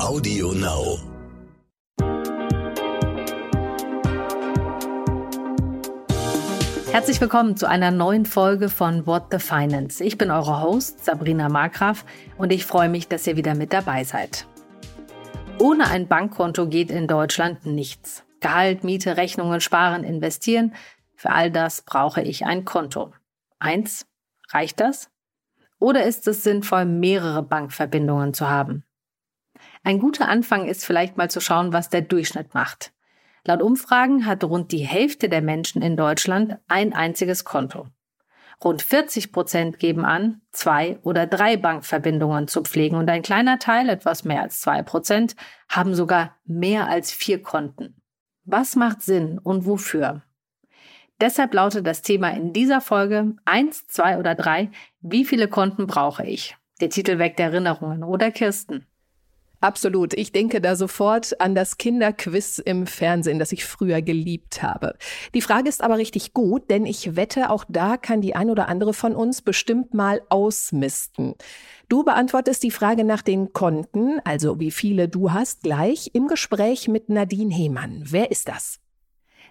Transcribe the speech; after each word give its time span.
Audio 0.00 0.52
Now. 0.52 0.96
Herzlich 6.92 7.20
willkommen 7.20 7.56
zu 7.56 7.68
einer 7.68 7.90
neuen 7.90 8.24
Folge 8.24 8.68
von 8.68 9.06
What 9.08 9.24
the 9.32 9.40
Finance. 9.40 10.02
Ich 10.04 10.16
bin 10.16 10.30
eure 10.30 10.62
Host 10.62 11.04
Sabrina 11.04 11.48
Markgraf 11.48 12.04
und 12.36 12.52
ich 12.52 12.64
freue 12.64 12.88
mich, 12.88 13.08
dass 13.08 13.26
ihr 13.26 13.36
wieder 13.36 13.56
mit 13.56 13.72
dabei 13.72 14.04
seid. 14.04 14.46
Ohne 15.58 15.88
ein 15.88 16.06
Bankkonto 16.06 16.68
geht 16.68 16.92
in 16.92 17.08
Deutschland 17.08 17.66
nichts. 17.66 18.24
Gehalt, 18.40 18.84
Miete, 18.84 19.16
Rechnungen, 19.16 19.60
Sparen, 19.60 20.04
Investieren, 20.04 20.74
für 21.16 21.30
all 21.30 21.50
das 21.50 21.82
brauche 21.82 22.22
ich 22.22 22.46
ein 22.46 22.64
Konto. 22.64 23.12
Eins, 23.58 24.06
reicht 24.52 24.78
das? 24.78 25.10
Oder 25.80 26.04
ist 26.04 26.28
es 26.28 26.44
sinnvoll, 26.44 26.84
mehrere 26.84 27.42
Bankverbindungen 27.42 28.32
zu 28.32 28.48
haben? 28.48 28.84
Ein 29.84 29.98
guter 29.98 30.28
Anfang 30.28 30.66
ist 30.66 30.84
vielleicht 30.84 31.16
mal 31.16 31.30
zu 31.30 31.40
schauen, 31.40 31.72
was 31.72 31.88
der 31.88 32.02
Durchschnitt 32.02 32.54
macht. 32.54 32.92
Laut 33.44 33.62
Umfragen 33.62 34.26
hat 34.26 34.44
rund 34.44 34.72
die 34.72 34.86
Hälfte 34.86 35.28
der 35.28 35.42
Menschen 35.42 35.80
in 35.80 35.96
Deutschland 35.96 36.58
ein 36.68 36.92
einziges 36.92 37.44
Konto. 37.44 37.86
Rund 38.62 38.82
40 38.82 39.30
Prozent 39.30 39.78
geben 39.78 40.04
an, 40.04 40.40
zwei 40.50 40.98
oder 41.02 41.26
drei 41.26 41.56
Bankverbindungen 41.56 42.48
zu 42.48 42.62
pflegen 42.62 42.96
und 42.96 43.08
ein 43.08 43.22
kleiner 43.22 43.60
Teil, 43.60 43.88
etwas 43.88 44.24
mehr 44.24 44.42
als 44.42 44.60
zwei 44.60 44.82
Prozent, 44.82 45.36
haben 45.68 45.94
sogar 45.94 46.36
mehr 46.44 46.88
als 46.88 47.12
vier 47.12 47.40
Konten. 47.40 48.02
Was 48.44 48.74
macht 48.74 49.02
Sinn 49.02 49.38
und 49.38 49.64
wofür? 49.64 50.22
Deshalb 51.20 51.54
lautet 51.54 51.86
das 51.86 52.02
Thema 52.02 52.30
in 52.30 52.52
dieser 52.52 52.80
Folge 52.80 53.36
eins, 53.44 53.86
zwei 53.86 54.18
oder 54.18 54.34
drei, 54.34 54.70
wie 55.00 55.24
viele 55.24 55.46
Konten 55.46 55.86
brauche 55.86 56.24
ich? 56.26 56.56
Der 56.80 56.90
Titel 56.90 57.18
weckt 57.18 57.38
Erinnerungen, 57.38 58.02
oder 58.02 58.30
Kirsten? 58.30 58.87
Absolut. 59.60 60.14
Ich 60.14 60.30
denke 60.30 60.60
da 60.60 60.76
sofort 60.76 61.40
an 61.40 61.56
das 61.56 61.78
Kinderquiz 61.78 62.58
im 62.58 62.86
Fernsehen, 62.86 63.40
das 63.40 63.50
ich 63.50 63.64
früher 63.64 64.02
geliebt 64.02 64.62
habe. 64.62 64.94
Die 65.34 65.40
Frage 65.40 65.68
ist 65.68 65.82
aber 65.82 65.98
richtig 65.98 66.32
gut, 66.32 66.70
denn 66.70 66.86
ich 66.86 67.16
wette, 67.16 67.50
auch 67.50 67.64
da 67.68 67.96
kann 67.96 68.20
die 68.20 68.36
ein 68.36 68.50
oder 68.50 68.68
andere 68.68 68.94
von 68.94 69.16
uns 69.16 69.42
bestimmt 69.42 69.94
mal 69.94 70.22
ausmisten. 70.28 71.34
Du 71.88 72.04
beantwortest 72.04 72.62
die 72.62 72.70
Frage 72.70 73.02
nach 73.02 73.22
den 73.22 73.52
Konten, 73.52 74.20
also 74.24 74.60
wie 74.60 74.70
viele 74.70 75.08
du 75.08 75.32
hast, 75.32 75.64
gleich 75.64 76.10
im 76.12 76.28
Gespräch 76.28 76.86
mit 76.86 77.08
Nadine 77.08 77.52
Hehmann. 77.52 78.04
Wer 78.04 78.30
ist 78.30 78.46
das? 78.46 78.78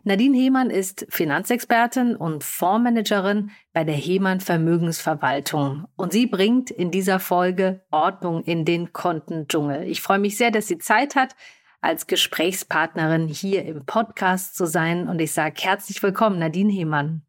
Nadine 0.07 0.37
Hehmann 0.37 0.69
ist 0.69 1.05
Finanzexpertin 1.09 2.15
und 2.15 2.45
Fondsmanagerin 2.45 3.51
bei 3.73 3.83
der 3.83 3.95
Hehmann 3.95 4.39
Vermögensverwaltung. 4.39 5.85
Und 5.97 6.13
sie 6.13 6.27
bringt 6.27 6.71
in 6.71 6.91
dieser 6.91 7.19
Folge 7.19 7.83
Ordnung 7.91 8.41
in 8.45 8.63
den 8.63 8.93
Kontendschungel. 8.93 9.83
Ich 9.83 10.01
freue 10.01 10.19
mich 10.19 10.37
sehr, 10.37 10.49
dass 10.49 10.69
sie 10.69 10.77
Zeit 10.77 11.17
hat, 11.17 11.35
als 11.81 12.07
Gesprächspartnerin 12.07 13.27
hier 13.27 13.65
im 13.65 13.85
Podcast 13.85 14.55
zu 14.55 14.65
sein. 14.65 15.09
Und 15.09 15.19
ich 15.19 15.33
sage 15.33 15.55
herzlich 15.59 16.01
willkommen, 16.01 16.39
Nadine 16.39 16.71
Hehmann. 16.71 17.23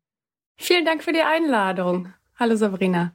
Vielen 0.57 0.85
Dank 0.85 1.03
für 1.03 1.13
die 1.13 1.23
Einladung. 1.23 2.15
Hallo 2.37 2.55
Sabrina. 2.55 3.13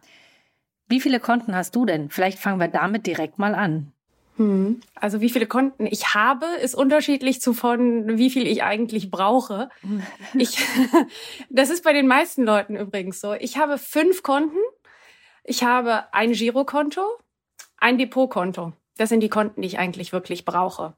Wie 0.89 0.99
viele 0.99 1.21
Konten 1.21 1.55
hast 1.55 1.73
du 1.73 1.85
denn? 1.85 2.09
Vielleicht 2.09 2.37
fangen 2.37 2.59
wir 2.59 2.67
damit 2.67 3.07
direkt 3.07 3.39
mal 3.39 3.55
an. 3.55 3.92
Hm. 4.37 4.81
Also 4.95 5.21
wie 5.21 5.29
viele 5.29 5.45
Konten 5.45 5.85
ich 5.85 6.13
habe, 6.15 6.45
ist 6.61 6.75
unterschiedlich 6.75 7.41
zu 7.41 7.53
von 7.53 8.17
wie 8.17 8.29
viel 8.29 8.47
ich 8.47 8.63
eigentlich 8.63 9.11
brauche. 9.11 9.69
Ich, 10.33 10.57
das 11.49 11.69
ist 11.69 11.83
bei 11.83 11.93
den 11.93 12.07
meisten 12.07 12.43
Leuten 12.43 12.75
übrigens 12.75 13.21
so. 13.21 13.33
Ich 13.33 13.57
habe 13.57 13.77
fünf 13.77 14.23
Konten. 14.23 14.57
Ich 15.43 15.63
habe 15.63 16.13
ein 16.13 16.31
Girokonto, 16.31 17.01
ein 17.77 17.97
Depotkonto. 17.97 18.73
Das 18.97 19.09
sind 19.09 19.19
die 19.19 19.29
Konten, 19.29 19.61
die 19.61 19.67
ich 19.67 19.79
eigentlich 19.79 20.13
wirklich 20.13 20.45
brauche. 20.45 20.93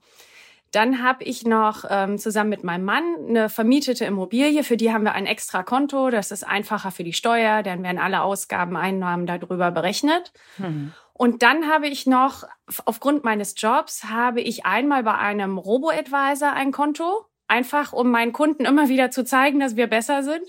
Dann 0.71 1.01
habe 1.01 1.23
ich 1.23 1.45
noch 1.45 1.85
ähm, 1.89 2.17
zusammen 2.17 2.49
mit 2.49 2.63
meinem 2.63 2.83
Mann 2.83 3.03
eine 3.29 3.49
vermietete 3.49 4.03
Immobilie. 4.05 4.63
Für 4.63 4.75
die 4.75 4.91
haben 4.91 5.03
wir 5.03 5.13
ein 5.13 5.25
extra 5.25 5.63
Konto. 5.63 6.09
Das 6.09 6.31
ist 6.31 6.43
einfacher 6.45 6.91
für 6.91 7.05
die 7.05 7.13
Steuer. 7.13 7.63
Dann 7.63 7.81
werden 7.81 7.97
alle 7.97 8.21
Ausgaben, 8.21 8.75
Einnahmen 8.75 9.25
darüber 9.25 9.71
berechnet. 9.71 10.33
Hm. 10.57 10.91
Und 11.17 11.43
dann 11.43 11.69
habe 11.69 11.87
ich 11.87 12.05
noch, 12.07 12.43
aufgrund 12.83 13.23
meines 13.23 13.55
Jobs, 13.57 14.03
habe 14.03 14.41
ich 14.41 14.65
einmal 14.65 15.03
bei 15.03 15.13
einem 15.13 15.57
Robo-Advisor 15.57 16.51
ein 16.51 16.73
Konto. 16.73 17.25
Einfach, 17.47 17.93
um 17.93 18.11
meinen 18.11 18.33
Kunden 18.33 18.65
immer 18.65 18.89
wieder 18.89 19.11
zu 19.11 19.23
zeigen, 19.23 19.61
dass 19.61 19.77
wir 19.77 19.87
besser 19.87 20.23
sind 20.23 20.43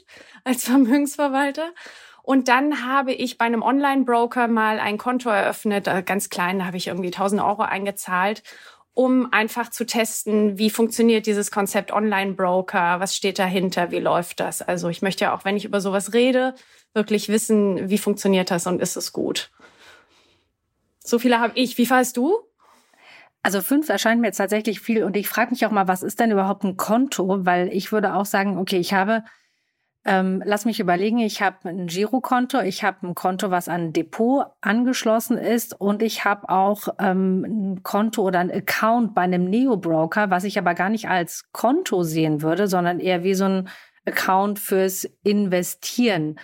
als 0.44 0.64
Vermögensverwalter. 0.64 1.68
Und 2.22 2.48
dann 2.48 2.84
habe 2.84 3.12
ich 3.12 3.38
bei 3.38 3.44
einem 3.44 3.62
Online-Broker 3.62 4.48
mal 4.48 4.80
ein 4.80 4.98
Konto 4.98 5.28
eröffnet, 5.30 5.86
äh, 5.86 6.02
ganz 6.02 6.30
klein, 6.30 6.58
da 6.58 6.64
habe 6.64 6.76
ich 6.76 6.88
irgendwie 6.88 7.12
1000 7.12 7.40
Euro 7.40 7.62
eingezahlt, 7.62 8.42
um 8.92 9.32
einfach 9.32 9.70
zu 9.70 9.86
testen, 9.86 10.58
wie 10.58 10.70
funktioniert 10.70 11.26
dieses 11.26 11.52
Konzept 11.52 11.92
Online-Broker, 11.92 12.98
was 12.98 13.14
steht 13.14 13.38
dahinter, 13.38 13.92
wie 13.92 14.00
läuft 14.00 14.40
das. 14.40 14.62
Also 14.62 14.88
ich 14.88 15.02
möchte 15.02 15.26
ja 15.26 15.36
auch, 15.36 15.44
wenn 15.44 15.56
ich 15.56 15.64
über 15.64 15.80
sowas 15.80 16.14
rede, 16.14 16.56
wirklich 16.94 17.28
wissen, 17.28 17.88
wie 17.88 17.98
funktioniert 17.98 18.50
das 18.50 18.66
und 18.66 18.82
ist 18.82 18.96
es 18.96 19.12
gut. 19.12 19.52
So 21.06 21.18
viele 21.18 21.40
habe 21.40 21.52
ich. 21.56 21.78
Wie 21.78 21.86
fährst 21.86 22.16
du? 22.16 22.34
Also 23.42 23.60
fünf 23.60 23.88
erscheint 23.88 24.20
mir 24.20 24.26
jetzt 24.26 24.38
tatsächlich 24.38 24.80
viel 24.80 25.04
und 25.04 25.16
ich 25.16 25.28
frage 25.28 25.52
mich 25.52 25.64
auch 25.64 25.70
mal, 25.70 25.86
was 25.86 26.02
ist 26.02 26.18
denn 26.18 26.32
überhaupt 26.32 26.64
ein 26.64 26.76
Konto? 26.76 27.46
Weil 27.46 27.68
ich 27.68 27.92
würde 27.92 28.14
auch 28.14 28.26
sagen, 28.26 28.58
okay, 28.58 28.78
ich 28.78 28.92
habe, 28.92 29.22
ähm, 30.04 30.42
lass 30.44 30.64
mich 30.64 30.80
überlegen, 30.80 31.20
ich 31.20 31.42
habe 31.42 31.68
ein 31.68 31.86
Girokonto, 31.86 32.60
ich 32.60 32.82
habe 32.82 33.06
ein 33.06 33.14
Konto, 33.14 33.52
was 33.52 33.68
an 33.68 33.82
ein 33.82 33.92
Depot 33.92 34.46
angeschlossen 34.62 35.38
ist 35.38 35.80
und 35.80 36.02
ich 36.02 36.24
habe 36.24 36.48
auch 36.48 36.88
ähm, 36.98 37.44
ein 37.44 37.82
Konto 37.84 38.22
oder 38.22 38.40
ein 38.40 38.50
Account 38.50 39.14
bei 39.14 39.22
einem 39.22 39.44
Neo-Broker, 39.44 40.28
was 40.28 40.42
ich 40.42 40.58
aber 40.58 40.74
gar 40.74 40.88
nicht 40.88 41.08
als 41.08 41.44
Konto 41.52 42.02
sehen 42.02 42.42
würde, 42.42 42.66
sondern 42.66 42.98
eher 42.98 43.22
wie 43.22 43.34
so 43.34 43.44
ein 43.44 43.68
Account 44.06 44.58
fürs 44.58 45.04
Investieren. 45.22 46.40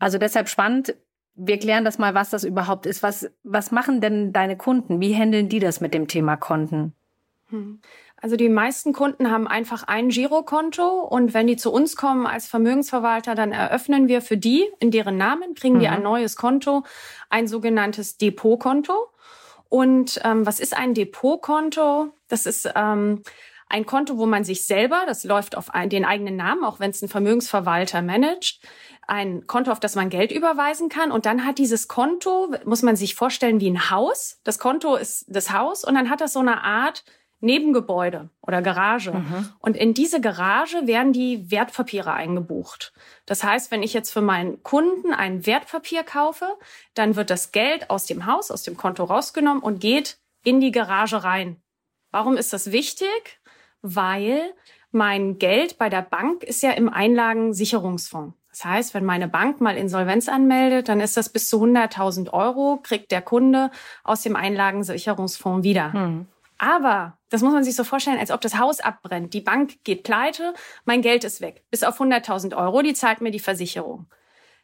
Also 0.00 0.18
deshalb 0.18 0.48
spannend, 0.48 0.96
wir 1.34 1.58
klären 1.58 1.84
das 1.84 1.98
mal, 1.98 2.14
was 2.14 2.30
das 2.30 2.44
überhaupt 2.44 2.86
ist. 2.86 3.02
Was, 3.02 3.30
was 3.42 3.70
machen 3.70 4.00
denn 4.00 4.32
deine 4.32 4.56
Kunden? 4.56 5.00
Wie 5.00 5.14
handeln 5.14 5.48
die 5.48 5.58
das 5.58 5.80
mit 5.80 5.94
dem 5.94 6.08
Thema 6.08 6.36
Konten? 6.36 6.94
Hm. 7.48 7.80
Also 8.24 8.36
die 8.36 8.48
meisten 8.48 8.94
Kunden 8.94 9.30
haben 9.30 9.46
einfach 9.46 9.82
ein 9.82 10.08
Girokonto 10.08 11.00
und 11.00 11.34
wenn 11.34 11.46
die 11.46 11.58
zu 11.58 11.70
uns 11.70 11.94
kommen 11.94 12.26
als 12.26 12.46
Vermögensverwalter, 12.46 13.34
dann 13.34 13.52
eröffnen 13.52 14.08
wir 14.08 14.22
für 14.22 14.38
die 14.38 14.66
in 14.80 14.90
deren 14.90 15.18
Namen, 15.18 15.54
kriegen 15.54 15.74
mhm. 15.74 15.80
die 15.80 15.88
ein 15.88 16.02
neues 16.02 16.36
Konto, 16.36 16.84
ein 17.28 17.46
sogenanntes 17.46 18.16
Depotkonto. 18.16 19.10
Und 19.68 20.22
ähm, 20.24 20.46
was 20.46 20.58
ist 20.58 20.74
ein 20.74 20.94
Depotkonto? 20.94 22.14
Das 22.28 22.46
ist 22.46 22.66
ähm, 22.74 23.22
ein 23.68 23.84
Konto, 23.84 24.16
wo 24.16 24.24
man 24.24 24.44
sich 24.44 24.66
selber, 24.66 25.02
das 25.06 25.24
läuft 25.24 25.54
auf 25.54 25.70
den 25.86 26.06
eigenen 26.06 26.36
Namen, 26.36 26.64
auch 26.64 26.80
wenn 26.80 26.92
es 26.92 27.02
ein 27.02 27.08
Vermögensverwalter 27.08 28.00
managt, 28.00 28.60
ein 29.06 29.46
Konto, 29.46 29.70
auf 29.70 29.80
das 29.80 29.94
man 29.94 30.10
Geld 30.10 30.32
überweisen 30.32 30.88
kann. 30.88 31.12
Und 31.12 31.26
dann 31.26 31.44
hat 31.44 31.58
dieses 31.58 31.88
Konto, 31.88 32.54
muss 32.64 32.82
man 32.82 32.96
sich 32.96 33.14
vorstellen, 33.14 33.60
wie 33.60 33.70
ein 33.70 33.90
Haus. 33.90 34.40
Das 34.44 34.58
Konto 34.58 34.96
ist 34.96 35.26
das 35.28 35.52
Haus 35.52 35.84
und 35.84 35.94
dann 35.94 36.10
hat 36.10 36.20
das 36.20 36.32
so 36.32 36.40
eine 36.40 36.62
Art 36.62 37.04
Nebengebäude 37.40 38.30
oder 38.40 38.62
Garage. 38.62 39.12
Mhm. 39.12 39.52
Und 39.58 39.76
in 39.76 39.92
diese 39.92 40.20
Garage 40.20 40.86
werden 40.86 41.12
die 41.12 41.50
Wertpapiere 41.50 42.12
eingebucht. 42.12 42.92
Das 43.26 43.44
heißt, 43.44 43.70
wenn 43.70 43.82
ich 43.82 43.92
jetzt 43.92 44.10
für 44.10 44.22
meinen 44.22 44.62
Kunden 44.62 45.12
ein 45.12 45.46
Wertpapier 45.46 46.02
kaufe, 46.04 46.46
dann 46.94 47.16
wird 47.16 47.30
das 47.30 47.52
Geld 47.52 47.90
aus 47.90 48.06
dem 48.06 48.26
Haus, 48.26 48.50
aus 48.50 48.62
dem 48.62 48.76
Konto 48.76 49.04
rausgenommen 49.04 49.62
und 49.62 49.80
geht 49.80 50.18
in 50.42 50.60
die 50.60 50.72
Garage 50.72 51.22
rein. 51.22 51.60
Warum 52.10 52.36
ist 52.36 52.52
das 52.52 52.72
wichtig? 52.72 53.40
Weil 53.82 54.54
mein 54.90 55.38
Geld 55.38 55.76
bei 55.76 55.90
der 55.90 56.02
Bank 56.02 56.44
ist 56.44 56.62
ja 56.62 56.70
im 56.70 56.88
Einlagensicherungsfonds. 56.88 58.34
Das 58.54 58.64
heißt, 58.64 58.94
wenn 58.94 59.04
meine 59.04 59.26
Bank 59.26 59.60
mal 59.60 59.76
Insolvenz 59.76 60.28
anmeldet, 60.28 60.88
dann 60.88 61.00
ist 61.00 61.16
das 61.16 61.28
bis 61.28 61.48
zu 61.48 61.60
100.000 61.60 62.32
Euro, 62.32 62.78
kriegt 62.80 63.10
der 63.10 63.20
Kunde 63.20 63.72
aus 64.04 64.22
dem 64.22 64.36
Einlagensicherungsfonds 64.36 65.64
wieder. 65.64 65.92
Hm. 65.92 66.26
Aber 66.56 67.18
das 67.30 67.42
muss 67.42 67.52
man 67.52 67.64
sich 67.64 67.74
so 67.74 67.82
vorstellen, 67.82 68.20
als 68.20 68.30
ob 68.30 68.40
das 68.40 68.56
Haus 68.56 68.78
abbrennt. 68.78 69.34
Die 69.34 69.40
Bank 69.40 69.82
geht 69.82 70.04
pleite, 70.04 70.54
mein 70.84 71.02
Geld 71.02 71.24
ist 71.24 71.40
weg. 71.40 71.64
Bis 71.72 71.82
auf 71.82 72.00
100.000 72.00 72.56
Euro, 72.56 72.82
die 72.82 72.94
zahlt 72.94 73.20
mir 73.20 73.32
die 73.32 73.40
Versicherung. 73.40 74.06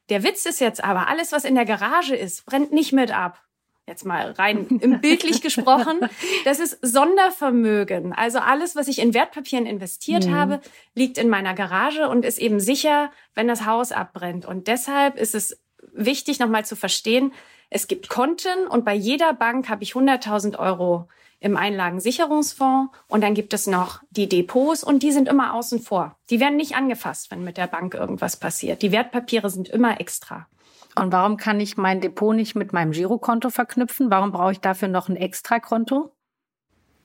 Der 0.09 0.23
Witz 0.23 0.47
ist 0.47 0.61
jetzt 0.61 0.85
aber, 0.85 1.09
alles, 1.09 1.33
was 1.33 1.45
in 1.45 1.57
der 1.57 1.65
Garage 1.65 2.15
ist, 2.15 2.47
brennt 2.47 2.73
nicht 2.73 2.93
mit 2.93 3.13
ab 3.13 3.43
jetzt 3.87 4.05
mal 4.05 4.33
rein 4.33 4.67
im 4.81 5.01
bildlich 5.01 5.43
gesprochen, 5.43 6.01
das 6.45 6.61
ist 6.61 6.79
Sondervermögen. 6.83 8.13
Also 8.13 8.39
alles, 8.39 8.77
was 8.77 8.89
ich 8.89 9.01
in 9.01 9.15
Wertpapieren 9.15 9.67
investiert 9.67 10.27
mhm. 10.27 10.35
habe, 10.35 10.61
liegt 10.95 11.19
in 11.19 11.29
meiner 11.29 11.55
Garage 11.55 12.09
und 12.09 12.25
ist 12.25 12.39
eben 12.39 12.61
sicher, 12.61 13.11
wenn 13.35 13.49
das 13.49 13.67
Haus 13.67 13.93
abbrennt. 13.93 14.47
Und 14.47 14.69
deshalb 14.69 15.17
ist 15.17 15.35
es 15.35 15.61
wichtig, 15.93 16.39
nochmal 16.39 16.65
zu 16.65 16.77
verstehen, 16.77 17.33
es 17.71 17.87
gibt 17.87 18.09
Konten 18.09 18.67
und 18.69 18.85
bei 18.85 18.95
jeder 18.95 19.33
Bank 19.33 19.69
habe 19.69 19.85
ich 19.85 19.93
100.000 19.93 20.59
Euro 20.59 21.09
im 21.39 21.57
Einlagensicherungsfonds 21.57 22.93
und 23.09 23.23
dann 23.23 23.35
gibt 23.35 23.55
es 23.55 23.67
noch 23.67 24.03
die 24.11 24.29
Depots 24.29 24.85
und 24.85 25.03
die 25.03 25.13
sind 25.13 25.29
immer 25.29 25.55
außen 25.55 25.81
vor. 25.81 26.17
Die 26.29 26.41
werden 26.41 26.57
nicht 26.57 26.77
angefasst, 26.77 27.31
wenn 27.31 27.45
mit 27.45 27.57
der 27.57 27.69
Bank 27.69 27.95
irgendwas 27.95 28.37
passiert. 28.37 28.83
Die 28.83 28.93
Wertpapiere 28.93 29.49
sind 29.49 29.69
immer 29.69 30.01
extra. 30.01 30.49
Und 30.97 31.13
warum 31.13 31.37
kann 31.37 31.61
ich 31.61 31.77
mein 31.77 32.01
Depot 32.01 32.35
nicht 32.35 32.55
mit 32.55 32.73
meinem 32.73 32.93
Girokonto 32.93 33.51
verknüpfen? 33.51 34.11
Warum 34.11 34.33
brauche 34.33 34.53
ich 34.53 34.61
dafür 34.61 34.89
noch 34.89 35.09
ein 35.09 35.17
Extrakonto? 35.17 36.13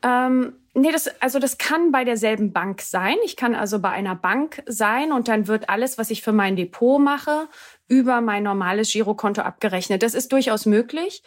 Ähm, 0.03 0.53
nee, 0.73 0.91
das, 0.91 1.07
also 1.21 1.39
das 1.39 1.57
kann 1.57 1.91
bei 1.91 2.03
derselben 2.03 2.53
Bank 2.53 2.81
sein. 2.81 3.15
Ich 3.25 3.35
kann 3.35 3.55
also 3.55 3.79
bei 3.79 3.89
einer 3.89 4.15
Bank 4.15 4.61
sein 4.67 5.11
und 5.11 5.27
dann 5.27 5.47
wird 5.47 5.69
alles, 5.69 5.97
was 5.97 6.11
ich 6.11 6.21
für 6.21 6.33
mein 6.33 6.55
Depot 6.55 7.01
mache, 7.01 7.47
über 7.87 8.21
mein 8.21 8.43
normales 8.43 8.91
Girokonto 8.91 9.41
abgerechnet. 9.41 10.03
Das 10.03 10.13
ist 10.13 10.31
durchaus 10.31 10.65
möglich. 10.65 11.23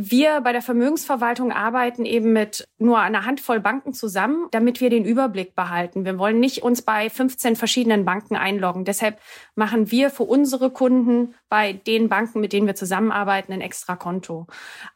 Wir 0.00 0.42
bei 0.42 0.52
der 0.52 0.62
Vermögensverwaltung 0.62 1.50
arbeiten 1.50 2.04
eben 2.04 2.32
mit 2.32 2.68
nur 2.78 3.00
einer 3.00 3.24
Handvoll 3.24 3.58
Banken 3.58 3.92
zusammen, 3.92 4.46
damit 4.52 4.80
wir 4.80 4.90
den 4.90 5.04
Überblick 5.04 5.56
behalten. 5.56 6.04
Wir 6.04 6.20
wollen 6.20 6.38
nicht 6.38 6.62
uns 6.62 6.82
bei 6.82 7.10
15 7.10 7.56
verschiedenen 7.56 8.04
Banken 8.04 8.36
einloggen. 8.36 8.84
Deshalb 8.84 9.18
machen 9.56 9.90
wir 9.90 10.10
für 10.10 10.22
unsere 10.22 10.70
Kunden 10.70 11.34
bei 11.48 11.72
den 11.72 12.08
Banken, 12.08 12.38
mit 12.38 12.52
denen 12.52 12.68
wir 12.68 12.76
zusammenarbeiten, 12.76 13.52
ein 13.52 13.60
extra 13.60 13.96
Konto. 13.96 14.46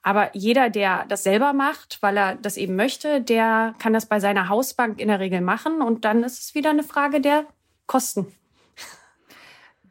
Aber 0.02 0.30
jeder, 0.36 0.70
der 0.70 1.04
das 1.08 1.24
selber 1.24 1.52
macht, 1.52 1.98
weil 2.00 2.16
er 2.16 2.34
das 2.36 2.56
eben 2.56 2.76
möchte, 2.76 3.20
der 3.20 3.74
kann 3.80 3.92
das 3.92 4.06
bei 4.06 4.20
seiner 4.20 4.48
Hausbank 4.48 5.00
in 5.00 5.08
der 5.08 5.18
Regel 5.18 5.40
machen. 5.40 5.82
Und 5.82 6.04
dann 6.04 6.22
ist 6.22 6.38
es 6.38 6.54
wieder 6.54 6.70
eine 6.70 6.84
Frage 6.84 7.20
der 7.20 7.46
Kosten. 7.88 8.32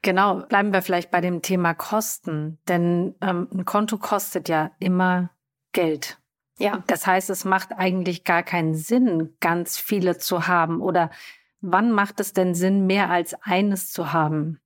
Genau, 0.01 0.37
bleiben 0.47 0.73
wir 0.73 0.81
vielleicht 0.81 1.11
bei 1.11 1.21
dem 1.21 1.41
Thema 1.41 1.73
Kosten, 1.73 2.57
denn 2.67 3.15
ähm, 3.21 3.47
ein 3.53 3.65
Konto 3.65 3.97
kostet 3.97 4.49
ja 4.49 4.71
immer 4.79 5.29
Geld. 5.73 6.17
Ja. 6.57 6.83
Das 6.87 7.05
heißt, 7.07 7.29
es 7.29 7.45
macht 7.45 7.73
eigentlich 7.73 8.23
gar 8.23 8.43
keinen 8.43 8.75
Sinn, 8.75 9.35
ganz 9.39 9.77
viele 9.77 10.17
zu 10.17 10.47
haben. 10.47 10.81
Oder 10.81 11.11
wann 11.59 11.91
macht 11.91 12.19
es 12.19 12.33
denn 12.33 12.55
Sinn, 12.55 12.87
mehr 12.87 13.09
als 13.09 13.35
eines 13.43 13.91
zu 13.91 14.11
haben? 14.11 14.59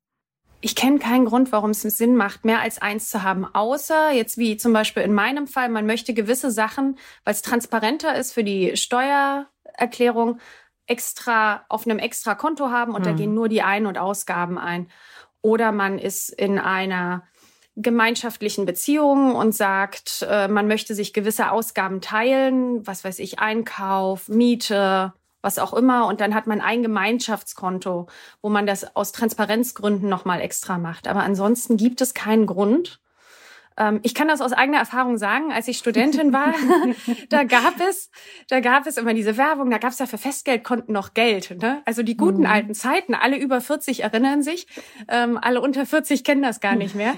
Ich 0.62 0.76
kenne 0.76 1.00
keinen 1.00 1.26
Grund, 1.26 1.52
warum 1.52 1.70
es 1.72 1.82
Sinn 1.82 2.16
macht, 2.16 2.44
mehr 2.44 2.60
als 2.60 2.82
eins 2.82 3.10
zu 3.10 3.22
haben, 3.22 3.46
außer 3.46 4.12
jetzt 4.12 4.38
wie 4.38 4.58
zum 4.58 4.74
Beispiel 4.74 5.04
in 5.04 5.14
meinem 5.14 5.48
Fall, 5.48 5.70
man 5.70 5.86
möchte 5.86 6.14
gewisse 6.14 6.50
Sachen, 6.50 6.98
weil 7.24 7.36
es 7.36 7.44
transparenter 7.44 8.16
ist 8.16 8.34
für 8.34 8.44
die 8.44 8.76
Steuererklärung, 8.76 10.40
extra 10.88 11.66
auf 11.70 11.86
einem 11.86 12.00
extra 12.00 12.36
Konto 12.36 12.70
haben 12.70 12.94
und 12.94 13.06
hm. 13.06 13.12
da 13.12 13.12
gehen 13.12 13.34
nur 13.34 13.50
die 13.50 13.62
Ein- 13.62 13.86
und 13.86 13.98
Ausgaben 13.98 14.58
ein. 14.58 14.88
Oder 15.46 15.72
man 15.72 16.00
ist 16.00 16.30
in 16.30 16.58
einer 16.58 17.22
gemeinschaftlichen 17.76 18.66
Beziehung 18.66 19.36
und 19.36 19.54
sagt, 19.54 20.26
äh, 20.28 20.48
man 20.48 20.68
möchte 20.68 20.96
sich 20.96 21.14
gewisse 21.14 21.52
Ausgaben 21.52 22.02
teilen, 22.02 22.88
was 22.88 23.04
weiß 23.04 23.20
ich, 23.20 23.38
Einkauf, 23.38 24.28
Miete, 24.28 25.14
was 25.44 25.60
auch 25.60 25.76
immer. 25.76 26.08
Und 26.08 26.20
dann 26.20 26.34
hat 26.34 26.48
man 26.48 26.62
ein 26.62 26.82
Gemeinschaftskonto, 26.82 28.08
wo 28.42 28.50
man 28.50 28.66
das 28.66 28.96
aus 28.96 29.12
Transparenzgründen 29.12 30.10
nochmal 30.10 30.42
extra 30.42 30.80
macht. 30.80 31.08
Aber 31.08 31.22
ansonsten 31.22 31.78
gibt 31.78 32.02
es 32.02 32.16
keinen 32.16 32.48
Grund, 32.48 33.00
ich 34.04 34.16
kann 34.16 34.30
das 34.30 34.40
aus 34.40 34.54
eigener 34.54 34.78
Erfahrung 34.78 35.18
sagen, 35.18 35.52
als 35.52 35.68
ich 35.68 35.78
Studentin 35.78 36.32
war, 36.32 36.54
da 37.30 37.44
gab 37.44 37.80
es, 37.82 38.10
da 38.48 38.62
gab 38.62 38.88
es 38.88 38.96
immer 38.96 39.14
diese 39.14 39.36
Werbung, 39.36 39.70
da 39.70 39.80
gab 39.80 39.92
es 39.92 40.00
ja 40.00 40.06
für 40.06 40.18
Festgeldkonten 40.18 40.94
noch 40.94 41.14
Geld. 41.14 41.62
Ne? 41.62 41.82
Also 41.86 42.02
die 42.02 42.16
guten 42.16 42.42
mhm. 42.42 42.46
alten 42.46 42.74
Zeiten, 42.74 43.14
alle 43.14 43.38
über 43.38 43.60
40 43.60 44.04
erinnern 44.04 44.44
sich, 44.44 44.68
ähm, 45.10 45.38
alle 45.42 45.60
unter 45.60 45.86
40 45.86 46.24
kennen 46.24 46.42
das 46.42 46.62
gar 46.62 46.76
nicht 46.76 46.96
mehr. 46.96 47.16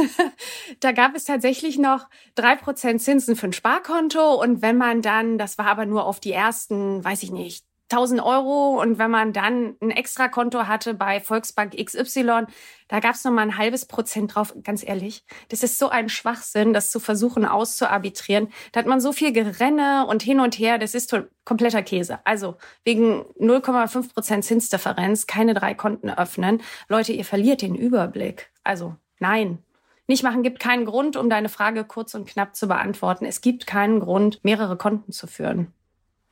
da 0.80 0.92
gab 0.92 1.14
es 1.14 1.24
tatsächlich 1.24 1.78
noch 1.78 2.08
drei 2.34 2.56
Prozent 2.56 3.00
Zinsen 3.00 3.34
für 3.34 3.46
ein 3.46 3.52
Sparkonto 3.54 4.34
und 4.42 4.60
wenn 4.60 4.76
man 4.76 5.00
dann, 5.00 5.38
das 5.38 5.56
war 5.56 5.66
aber 5.66 5.86
nur 5.86 6.04
auf 6.04 6.20
die 6.20 6.32
ersten, 6.32 7.02
weiß 7.02 7.22
ich 7.22 7.30
nicht, 7.30 7.67
1000 7.90 8.22
Euro 8.22 8.80
und 8.80 8.98
wenn 8.98 9.10
man 9.10 9.32
dann 9.32 9.76
ein 9.80 9.90
Extrakonto 9.90 10.66
hatte 10.66 10.94
bei 10.94 11.20
Volksbank 11.20 11.74
XY, 11.76 12.44
da 12.88 13.00
gab 13.00 13.14
es 13.14 13.24
noch 13.24 13.32
mal 13.32 13.42
ein 13.42 13.58
halbes 13.58 13.86
Prozent 13.86 14.34
drauf. 14.34 14.54
Ganz 14.62 14.86
ehrlich, 14.86 15.24
das 15.48 15.62
ist 15.62 15.78
so 15.78 15.88
ein 15.88 16.08
Schwachsinn, 16.08 16.72
das 16.72 16.90
zu 16.90 17.00
versuchen 17.00 17.44
auszuarbitrieren. 17.44 18.48
Da 18.72 18.80
hat 18.80 18.86
man 18.86 19.00
so 19.00 19.12
viel 19.12 19.32
Gerenne 19.32 20.06
und 20.06 20.22
hin 20.22 20.40
und 20.40 20.58
her, 20.58 20.78
das 20.78 20.94
ist 20.94 21.14
kompletter 21.44 21.82
Käse. 21.82 22.18
Also 22.24 22.56
wegen 22.84 23.22
0,5 23.40 24.12
Prozent 24.12 24.44
Zinsdifferenz 24.44 25.26
keine 25.26 25.54
drei 25.54 25.74
Konten 25.74 26.10
öffnen. 26.10 26.62
Leute, 26.88 27.12
ihr 27.12 27.24
verliert 27.24 27.62
den 27.62 27.74
Überblick. 27.74 28.50
Also 28.64 28.96
nein, 29.18 29.58
nicht 30.06 30.22
machen 30.22 30.42
gibt 30.42 30.58
keinen 30.58 30.86
Grund, 30.86 31.16
um 31.16 31.28
deine 31.28 31.50
Frage 31.50 31.84
kurz 31.84 32.14
und 32.14 32.26
knapp 32.26 32.56
zu 32.56 32.66
beantworten. 32.66 33.26
Es 33.26 33.42
gibt 33.42 33.66
keinen 33.66 34.00
Grund, 34.00 34.40
mehrere 34.42 34.78
Konten 34.78 35.12
zu 35.12 35.26
führen. 35.26 35.72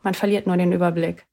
Man 0.02 0.14
verliert 0.14 0.46
nur 0.46 0.56
den 0.56 0.72
Überblick. 0.72 1.26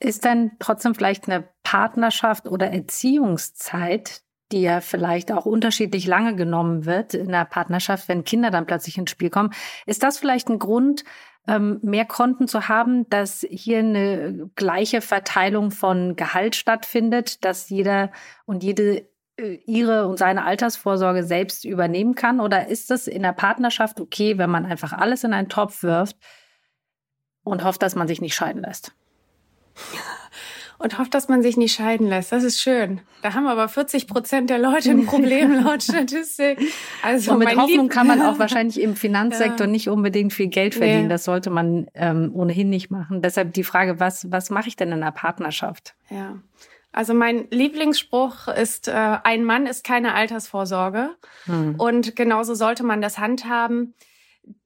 Ist 0.00 0.24
dann 0.24 0.52
trotzdem 0.58 0.94
vielleicht 0.94 1.28
eine 1.28 1.48
Partnerschaft 1.62 2.46
oder 2.46 2.70
Erziehungszeit, 2.70 4.22
die 4.52 4.62
ja 4.62 4.80
vielleicht 4.80 5.32
auch 5.32 5.44
unterschiedlich 5.44 6.06
lange 6.06 6.36
genommen 6.36 6.86
wird 6.86 7.14
in 7.14 7.28
der 7.28 7.44
Partnerschaft, 7.44 8.08
wenn 8.08 8.24
Kinder 8.24 8.50
dann 8.50 8.66
plötzlich 8.66 8.96
ins 8.96 9.10
Spiel 9.10 9.30
kommen, 9.30 9.52
ist 9.86 10.02
das 10.02 10.18
vielleicht 10.18 10.48
ein 10.48 10.58
Grund, 10.58 11.04
ähm, 11.46 11.80
mehr 11.82 12.04
Konten 12.04 12.46
zu 12.46 12.68
haben, 12.68 13.08
dass 13.10 13.44
hier 13.48 13.78
eine 13.78 14.50
gleiche 14.54 15.00
Verteilung 15.00 15.70
von 15.70 16.14
Gehalt 16.14 16.54
stattfindet, 16.54 17.44
dass 17.44 17.68
jeder 17.68 18.12
und 18.44 18.62
jede 18.62 19.08
äh, 19.38 19.54
ihre 19.66 20.06
und 20.06 20.18
seine 20.18 20.44
Altersvorsorge 20.44 21.24
selbst 21.24 21.64
übernehmen 21.64 22.14
kann? 22.14 22.40
Oder 22.40 22.68
ist 22.68 22.90
es 22.90 23.06
in 23.06 23.22
der 23.22 23.32
Partnerschaft 23.32 24.00
okay, 24.00 24.36
wenn 24.36 24.50
man 24.50 24.66
einfach 24.66 24.92
alles 24.92 25.24
in 25.24 25.32
einen 25.32 25.48
Topf 25.48 25.82
wirft 25.82 26.16
und 27.44 27.64
hofft, 27.64 27.82
dass 27.82 27.94
man 27.94 28.08
sich 28.08 28.20
nicht 28.20 28.34
scheiden 28.34 28.62
lässt? 28.62 28.92
Und 30.78 30.98
hofft, 30.98 31.12
dass 31.14 31.28
man 31.28 31.42
sich 31.42 31.56
nicht 31.56 31.74
scheiden 31.74 32.06
lässt. 32.06 32.30
Das 32.30 32.44
ist 32.44 32.60
schön. 32.60 33.00
Da 33.22 33.34
haben 33.34 33.46
aber 33.46 33.68
40 33.68 34.06
Prozent 34.06 34.48
der 34.48 34.58
Leute 34.58 34.90
ein 34.90 35.06
Problem 35.06 35.52
laut 35.64 35.82
Statistik. 35.82 36.60
Also 37.02 37.32
und 37.32 37.40
mit 37.40 37.48
Hoffnung 37.56 37.86
Lieb 37.86 37.90
kann 37.90 38.06
man 38.06 38.22
auch 38.22 38.38
wahrscheinlich 38.38 38.80
im 38.80 38.94
Finanzsektor 38.94 39.66
ja. 39.66 39.72
nicht 39.72 39.88
unbedingt 39.88 40.32
viel 40.32 40.46
Geld 40.46 40.74
verdienen. 40.74 41.04
Nee. 41.04 41.08
Das 41.08 41.24
sollte 41.24 41.50
man 41.50 41.88
ähm, 41.94 42.30
ohnehin 42.32 42.70
nicht 42.70 42.90
machen. 42.90 43.22
Deshalb 43.22 43.54
die 43.54 43.64
Frage, 43.64 43.98
was, 43.98 44.30
was 44.30 44.50
mache 44.50 44.68
ich 44.68 44.76
denn 44.76 44.88
in 44.88 45.02
einer 45.02 45.12
Partnerschaft? 45.12 45.94
Ja. 46.10 46.36
Also 46.92 47.12
mein 47.12 47.48
Lieblingsspruch 47.50 48.48
ist, 48.48 48.88
äh, 48.88 48.92
ein 48.92 49.44
Mann 49.44 49.66
ist 49.66 49.84
keine 49.84 50.14
Altersvorsorge. 50.14 51.10
Hm. 51.44 51.74
Und 51.76 52.16
genauso 52.16 52.54
sollte 52.54 52.84
man 52.84 53.00
das 53.00 53.18
handhaben 53.18 53.94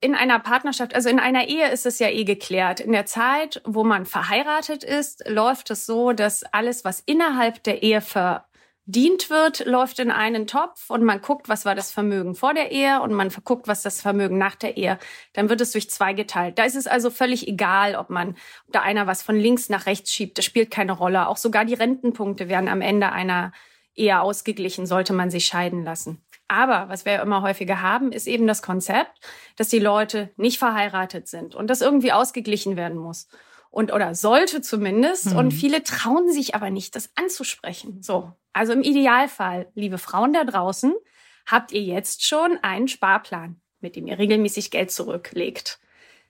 in 0.00 0.14
einer 0.14 0.38
Partnerschaft, 0.38 0.94
also 0.94 1.08
in 1.08 1.18
einer 1.18 1.48
Ehe 1.48 1.70
ist 1.70 1.86
es 1.86 1.98
ja 1.98 2.08
eh 2.08 2.24
geklärt. 2.24 2.80
In 2.80 2.92
der 2.92 3.06
Zeit, 3.06 3.62
wo 3.64 3.84
man 3.84 4.06
verheiratet 4.06 4.84
ist, 4.84 5.28
läuft 5.28 5.70
es 5.70 5.86
so, 5.86 6.12
dass 6.12 6.42
alles, 6.44 6.84
was 6.84 7.00
innerhalb 7.00 7.62
der 7.64 7.82
Ehe 7.82 8.00
verdient 8.00 9.30
wird, 9.30 9.64
läuft 9.66 9.98
in 9.98 10.10
einen 10.10 10.46
Topf 10.46 10.90
und 10.90 11.04
man 11.04 11.20
guckt, 11.20 11.48
was 11.48 11.64
war 11.64 11.74
das 11.74 11.90
Vermögen 11.90 12.34
vor 12.34 12.54
der 12.54 12.70
Ehe 12.72 13.00
und 13.00 13.12
man 13.12 13.30
guckt, 13.44 13.68
was 13.68 13.82
das 13.82 14.00
Vermögen 14.00 14.38
nach 14.38 14.54
der 14.56 14.76
Ehe. 14.76 14.98
Dann 15.32 15.48
wird 15.48 15.60
es 15.60 15.72
durch 15.72 15.90
zwei 15.90 16.12
geteilt. 16.12 16.58
Da 16.58 16.64
ist 16.64 16.76
es 16.76 16.86
also 16.86 17.10
völlig 17.10 17.48
egal, 17.48 17.94
ob 17.96 18.10
man 18.10 18.36
da 18.68 18.80
einer 18.82 19.06
was 19.06 19.22
von 19.22 19.36
links 19.36 19.68
nach 19.68 19.86
rechts 19.86 20.12
schiebt. 20.12 20.38
Das 20.38 20.44
spielt 20.44 20.70
keine 20.70 20.92
Rolle. 20.92 21.28
Auch 21.28 21.36
sogar 21.36 21.64
die 21.64 21.74
Rentenpunkte 21.74 22.48
werden 22.48 22.68
am 22.68 22.80
Ende 22.80 23.12
einer 23.12 23.52
Ehe 23.94 24.20
ausgeglichen, 24.20 24.86
sollte 24.86 25.12
man 25.12 25.30
sich 25.30 25.46
scheiden 25.46 25.84
lassen. 25.84 26.22
Aber 26.48 26.88
was 26.88 27.04
wir 27.04 27.22
immer 27.22 27.42
häufiger 27.42 27.80
haben, 27.80 28.12
ist 28.12 28.26
eben 28.26 28.46
das 28.46 28.62
Konzept, 28.62 29.20
dass 29.56 29.68
die 29.68 29.78
Leute 29.78 30.30
nicht 30.36 30.58
verheiratet 30.58 31.28
sind 31.28 31.54
und 31.54 31.68
das 31.68 31.80
irgendwie 31.80 32.12
ausgeglichen 32.12 32.76
werden 32.76 32.98
muss. 32.98 33.28
Und 33.70 33.90
oder 33.90 34.14
sollte 34.14 34.60
zumindest. 34.60 35.32
Mhm. 35.32 35.36
Und 35.38 35.50
viele 35.52 35.82
trauen 35.82 36.30
sich 36.30 36.54
aber 36.54 36.68
nicht, 36.68 36.94
das 36.94 37.10
anzusprechen. 37.14 38.02
So. 38.02 38.32
Also 38.52 38.74
im 38.74 38.82
Idealfall, 38.82 39.70
liebe 39.74 39.96
Frauen 39.96 40.34
da 40.34 40.44
draußen, 40.44 40.94
habt 41.46 41.72
ihr 41.72 41.80
jetzt 41.80 42.24
schon 42.26 42.58
einen 42.62 42.86
Sparplan, 42.86 43.60
mit 43.80 43.96
dem 43.96 44.06
ihr 44.06 44.18
regelmäßig 44.18 44.70
Geld 44.70 44.90
zurücklegt. 44.90 45.80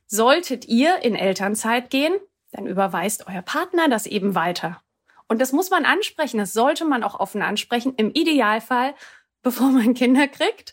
Solltet 0.07 0.66
ihr 0.66 1.00
in 1.02 1.16
Elternzeit 1.16 1.90
gehen, 1.90 2.14
dann 2.52 2.66
überweist 2.66 3.26
euer 3.26 3.42
Partner 3.42 3.88
das 3.88 4.07
eben 4.07 4.37
weiter. 4.37 4.81
Und 5.26 5.40
das 5.40 5.52
muss 5.52 5.71
man 5.71 5.85
ansprechen, 5.85 6.38
das 6.38 6.52
sollte 6.52 6.85
man 6.85 7.02
auch 7.02 7.19
offen 7.19 7.42
ansprechen. 7.42 7.95
Im 7.97 8.11
Idealfall 8.11 8.95
bevor 9.42 9.68
man 9.68 9.94
Kinder 9.94 10.28
kriegt, 10.28 10.72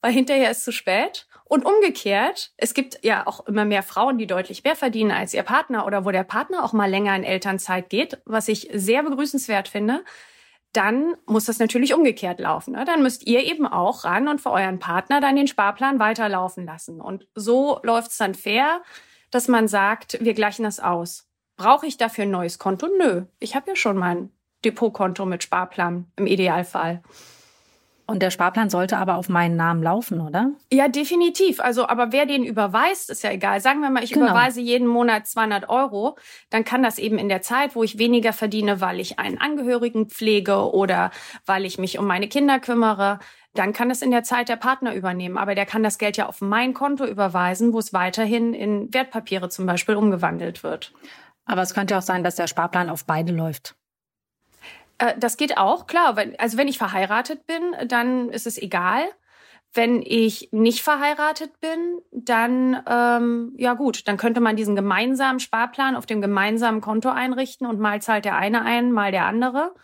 weil 0.00 0.12
hinterher 0.12 0.50
ist 0.50 0.64
zu 0.64 0.72
spät. 0.72 1.26
Und 1.44 1.64
umgekehrt, 1.64 2.52
es 2.58 2.74
gibt 2.74 3.02
ja 3.02 3.26
auch 3.26 3.46
immer 3.46 3.64
mehr 3.64 3.82
Frauen, 3.82 4.18
die 4.18 4.26
deutlich 4.26 4.64
mehr 4.64 4.76
verdienen 4.76 5.10
als 5.12 5.32
ihr 5.32 5.42
Partner 5.42 5.86
oder 5.86 6.04
wo 6.04 6.10
der 6.10 6.22
Partner 6.24 6.62
auch 6.62 6.74
mal 6.74 6.90
länger 6.90 7.16
in 7.16 7.24
Elternzeit 7.24 7.88
geht, 7.88 8.20
was 8.26 8.48
ich 8.48 8.68
sehr 8.74 9.02
begrüßenswert 9.02 9.66
finde. 9.66 10.04
Dann 10.74 11.16
muss 11.24 11.46
das 11.46 11.58
natürlich 11.58 11.94
umgekehrt 11.94 12.38
laufen. 12.38 12.74
Ne? 12.74 12.84
Dann 12.84 13.02
müsst 13.02 13.26
ihr 13.26 13.44
eben 13.44 13.66
auch 13.66 14.04
ran 14.04 14.28
und 14.28 14.42
für 14.42 14.50
euren 14.50 14.78
Partner 14.78 15.22
dann 15.22 15.36
den 15.36 15.46
Sparplan 15.46 15.98
weiterlaufen 15.98 16.66
lassen. 16.66 17.00
Und 17.00 17.26
so 17.34 17.80
läuft 17.82 18.10
es 18.10 18.18
dann 18.18 18.34
fair, 18.34 18.82
dass 19.30 19.48
man 19.48 19.68
sagt, 19.68 20.18
wir 20.20 20.34
gleichen 20.34 20.64
das 20.64 20.80
aus. 20.80 21.30
Brauche 21.56 21.86
ich 21.86 21.96
dafür 21.96 22.24
ein 22.24 22.30
neues 22.30 22.58
Konto? 22.58 22.88
Nö, 22.98 23.24
ich 23.40 23.56
habe 23.56 23.70
ja 23.70 23.76
schon 23.76 23.96
mein 23.96 24.30
Depotkonto 24.66 25.24
mit 25.24 25.42
Sparplan 25.42 26.12
im 26.16 26.26
Idealfall. 26.26 27.02
Und 28.10 28.22
der 28.22 28.30
Sparplan 28.30 28.70
sollte 28.70 28.96
aber 28.96 29.16
auf 29.16 29.28
meinen 29.28 29.56
Namen 29.56 29.82
laufen, 29.82 30.22
oder? 30.22 30.52
Ja, 30.72 30.88
definitiv. 30.88 31.60
Also, 31.60 31.86
aber 31.86 32.10
wer 32.10 32.24
den 32.24 32.42
überweist, 32.42 33.10
ist 33.10 33.22
ja 33.22 33.30
egal. 33.30 33.60
Sagen 33.60 33.82
wir 33.82 33.90
mal, 33.90 34.02
ich 34.02 34.12
genau. 34.12 34.24
überweise 34.24 34.62
jeden 34.62 34.86
Monat 34.86 35.26
200 35.26 35.68
Euro, 35.68 36.16
dann 36.48 36.64
kann 36.64 36.82
das 36.82 36.98
eben 36.98 37.18
in 37.18 37.28
der 37.28 37.42
Zeit, 37.42 37.76
wo 37.76 37.82
ich 37.82 37.98
weniger 37.98 38.32
verdiene, 38.32 38.80
weil 38.80 38.98
ich 38.98 39.18
einen 39.18 39.36
Angehörigen 39.36 40.08
pflege 40.08 40.72
oder 40.72 41.10
weil 41.44 41.66
ich 41.66 41.76
mich 41.76 41.98
um 41.98 42.06
meine 42.06 42.28
Kinder 42.28 42.60
kümmere, 42.60 43.18
dann 43.52 43.74
kann 43.74 43.90
es 43.90 44.00
in 44.00 44.10
der 44.10 44.22
Zeit 44.22 44.48
der 44.48 44.56
Partner 44.56 44.94
übernehmen. 44.94 45.36
Aber 45.36 45.54
der 45.54 45.66
kann 45.66 45.82
das 45.82 45.98
Geld 45.98 46.16
ja 46.16 46.28
auf 46.28 46.40
mein 46.40 46.72
Konto 46.72 47.04
überweisen, 47.04 47.74
wo 47.74 47.78
es 47.78 47.92
weiterhin 47.92 48.54
in 48.54 48.92
Wertpapiere 48.94 49.50
zum 49.50 49.66
Beispiel 49.66 49.96
umgewandelt 49.96 50.62
wird. 50.62 50.94
Aber 51.44 51.60
es 51.60 51.74
könnte 51.74 51.98
auch 51.98 52.02
sein, 52.02 52.24
dass 52.24 52.36
der 52.36 52.46
Sparplan 52.46 52.88
auf 52.88 53.04
beide 53.04 53.34
läuft. 53.34 53.77
Äh, 54.98 55.14
das 55.18 55.36
geht 55.36 55.56
auch, 55.56 55.86
klar. 55.86 56.16
Also 56.38 56.58
wenn 56.58 56.68
ich 56.68 56.78
verheiratet 56.78 57.46
bin, 57.46 57.88
dann 57.88 58.28
ist 58.30 58.46
es 58.46 58.58
egal. 58.58 59.02
Wenn 59.74 60.02
ich 60.02 60.48
nicht 60.50 60.82
verheiratet 60.82 61.60
bin, 61.60 62.00
dann 62.10 62.82
ähm, 62.88 63.52
ja 63.56 63.74
gut, 63.74 64.08
dann 64.08 64.16
könnte 64.16 64.40
man 64.40 64.56
diesen 64.56 64.74
gemeinsamen 64.74 65.40
Sparplan 65.40 65.94
auf 65.94 66.06
dem 66.06 66.22
gemeinsamen 66.22 66.80
Konto 66.80 67.10
einrichten 67.10 67.66
und 67.66 67.78
mal 67.78 68.00
zahlt 68.00 68.24
der 68.24 68.36
eine 68.36 68.64
ein, 68.64 68.92
mal 68.92 69.12
der 69.12 69.26
andere. 69.26 69.74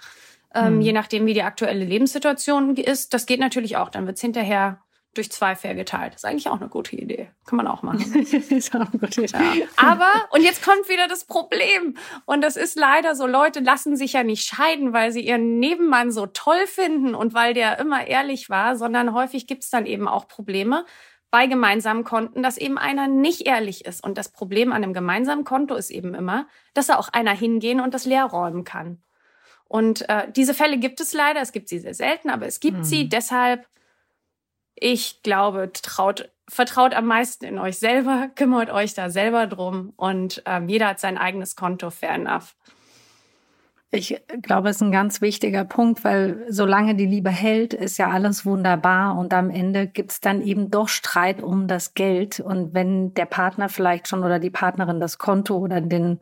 Ähm, 0.54 0.74
hm. 0.74 0.80
Je 0.80 0.92
nachdem, 0.92 1.26
wie 1.26 1.34
die 1.34 1.42
aktuelle 1.42 1.84
Lebenssituation 1.84 2.76
ist. 2.76 3.12
Das 3.12 3.26
geht 3.26 3.40
natürlich 3.40 3.76
auch. 3.76 3.90
Dann 3.90 4.06
wird's 4.06 4.20
hinterher 4.20 4.83
durch 5.14 5.30
zwei 5.30 5.54
fair 5.56 5.74
geteilt. 5.74 6.14
Das 6.14 6.22
ist 6.22 6.24
eigentlich 6.24 6.48
auch 6.48 6.60
eine 6.60 6.68
gute 6.68 6.96
Idee. 6.96 7.30
Kann 7.46 7.56
man 7.56 7.66
auch 7.66 7.82
machen. 7.82 8.14
ist 8.14 8.74
auch 8.74 8.80
eine 8.80 8.98
gute 8.98 9.22
Idee. 9.22 9.60
Ja. 9.60 9.66
Aber, 9.76 10.10
und 10.30 10.42
jetzt 10.42 10.62
kommt 10.64 10.88
wieder 10.88 11.08
das 11.08 11.24
Problem. 11.24 11.96
Und 12.24 12.42
das 12.42 12.56
ist 12.56 12.76
leider 12.76 13.14
so, 13.14 13.26
Leute 13.26 13.60
lassen 13.60 13.96
sich 13.96 14.12
ja 14.14 14.22
nicht 14.22 14.44
scheiden, 14.44 14.92
weil 14.92 15.12
sie 15.12 15.20
ihren 15.20 15.58
Nebenmann 15.58 16.10
so 16.10 16.26
toll 16.26 16.66
finden 16.66 17.14
und 17.14 17.34
weil 17.34 17.54
der 17.54 17.78
immer 17.78 18.06
ehrlich 18.06 18.50
war, 18.50 18.76
sondern 18.76 19.14
häufig 19.14 19.46
gibt's 19.46 19.70
dann 19.70 19.86
eben 19.86 20.08
auch 20.08 20.28
Probleme 20.28 20.84
bei 21.30 21.48
gemeinsamen 21.48 22.04
Konten, 22.04 22.44
dass 22.44 22.56
eben 22.56 22.78
einer 22.78 23.08
nicht 23.08 23.46
ehrlich 23.46 23.84
ist. 23.86 24.04
Und 24.04 24.18
das 24.18 24.30
Problem 24.30 24.70
an 24.70 24.84
einem 24.84 24.92
gemeinsamen 24.92 25.44
Konto 25.44 25.74
ist 25.74 25.90
eben 25.90 26.14
immer, 26.14 26.46
dass 26.74 26.86
da 26.86 26.96
auch 26.96 27.08
einer 27.08 27.32
hingehen 27.32 27.80
und 27.80 27.92
das 27.92 28.04
leer 28.04 28.26
räumen 28.26 28.62
kann. 28.62 29.02
Und 29.64 30.08
äh, 30.08 30.30
diese 30.30 30.54
Fälle 30.54 30.78
gibt 30.78 31.00
es 31.00 31.12
leider. 31.12 31.40
Es 31.40 31.50
gibt 31.50 31.68
sie 31.68 31.80
sehr 31.80 31.94
selten, 31.94 32.30
aber 32.30 32.46
es 32.46 32.60
gibt 32.60 32.76
hm. 32.76 32.84
sie. 32.84 33.08
Deshalb 33.08 33.66
ich 34.84 35.22
glaube, 35.22 35.72
traut, 35.72 36.30
vertraut 36.46 36.92
am 36.92 37.06
meisten 37.06 37.46
in 37.46 37.58
euch 37.58 37.78
selber, 37.78 38.28
kümmert 38.34 38.70
euch 38.70 38.92
da 38.92 39.08
selber 39.08 39.46
drum 39.46 39.94
und 39.96 40.42
ähm, 40.44 40.68
jeder 40.68 40.88
hat 40.88 41.00
sein 41.00 41.16
eigenes 41.16 41.56
Konto, 41.56 41.88
fair 41.88 42.10
enough. 42.10 42.54
Ich 43.90 44.20
glaube, 44.42 44.68
es 44.68 44.76
ist 44.76 44.82
ein 44.82 44.92
ganz 44.92 45.22
wichtiger 45.22 45.64
Punkt, 45.64 46.04
weil 46.04 46.44
solange 46.48 46.96
die 46.96 47.06
Liebe 47.06 47.30
hält, 47.30 47.72
ist 47.72 47.96
ja 47.96 48.10
alles 48.10 48.44
wunderbar 48.44 49.16
und 49.16 49.32
am 49.32 49.50
Ende 49.50 49.86
gibt 49.86 50.10
es 50.10 50.20
dann 50.20 50.42
eben 50.42 50.70
doch 50.70 50.88
Streit 50.88 51.40
um 51.40 51.68
das 51.68 51.94
Geld. 51.94 52.40
Und 52.40 52.74
wenn 52.74 53.14
der 53.14 53.26
Partner 53.26 53.68
vielleicht 53.68 54.08
schon 54.08 54.24
oder 54.24 54.40
die 54.40 54.50
Partnerin 54.50 54.98
das 54.98 55.16
Konto 55.18 55.56
oder 55.56 55.80
den 55.80 56.18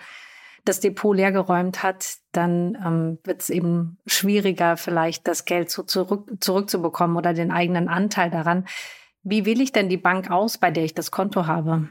das 0.64 0.80
Depot 0.80 1.16
leergeräumt 1.16 1.82
hat, 1.82 2.18
dann 2.32 2.78
ähm, 2.84 3.18
wird 3.24 3.42
es 3.42 3.50
eben 3.50 3.98
schwieriger, 4.06 4.76
vielleicht 4.76 5.26
das 5.26 5.44
Geld 5.44 5.70
so 5.70 5.82
zurück, 5.82 6.30
zurückzubekommen 6.40 7.16
oder 7.16 7.34
den 7.34 7.50
eigenen 7.50 7.88
Anteil 7.88 8.30
daran. 8.30 8.66
Wie 9.22 9.44
wähle 9.44 9.62
ich 9.62 9.72
denn 9.72 9.88
die 9.88 9.96
Bank 9.96 10.30
aus, 10.30 10.58
bei 10.58 10.70
der 10.70 10.84
ich 10.84 10.94
das 10.94 11.10
Konto 11.10 11.46
habe? 11.46 11.88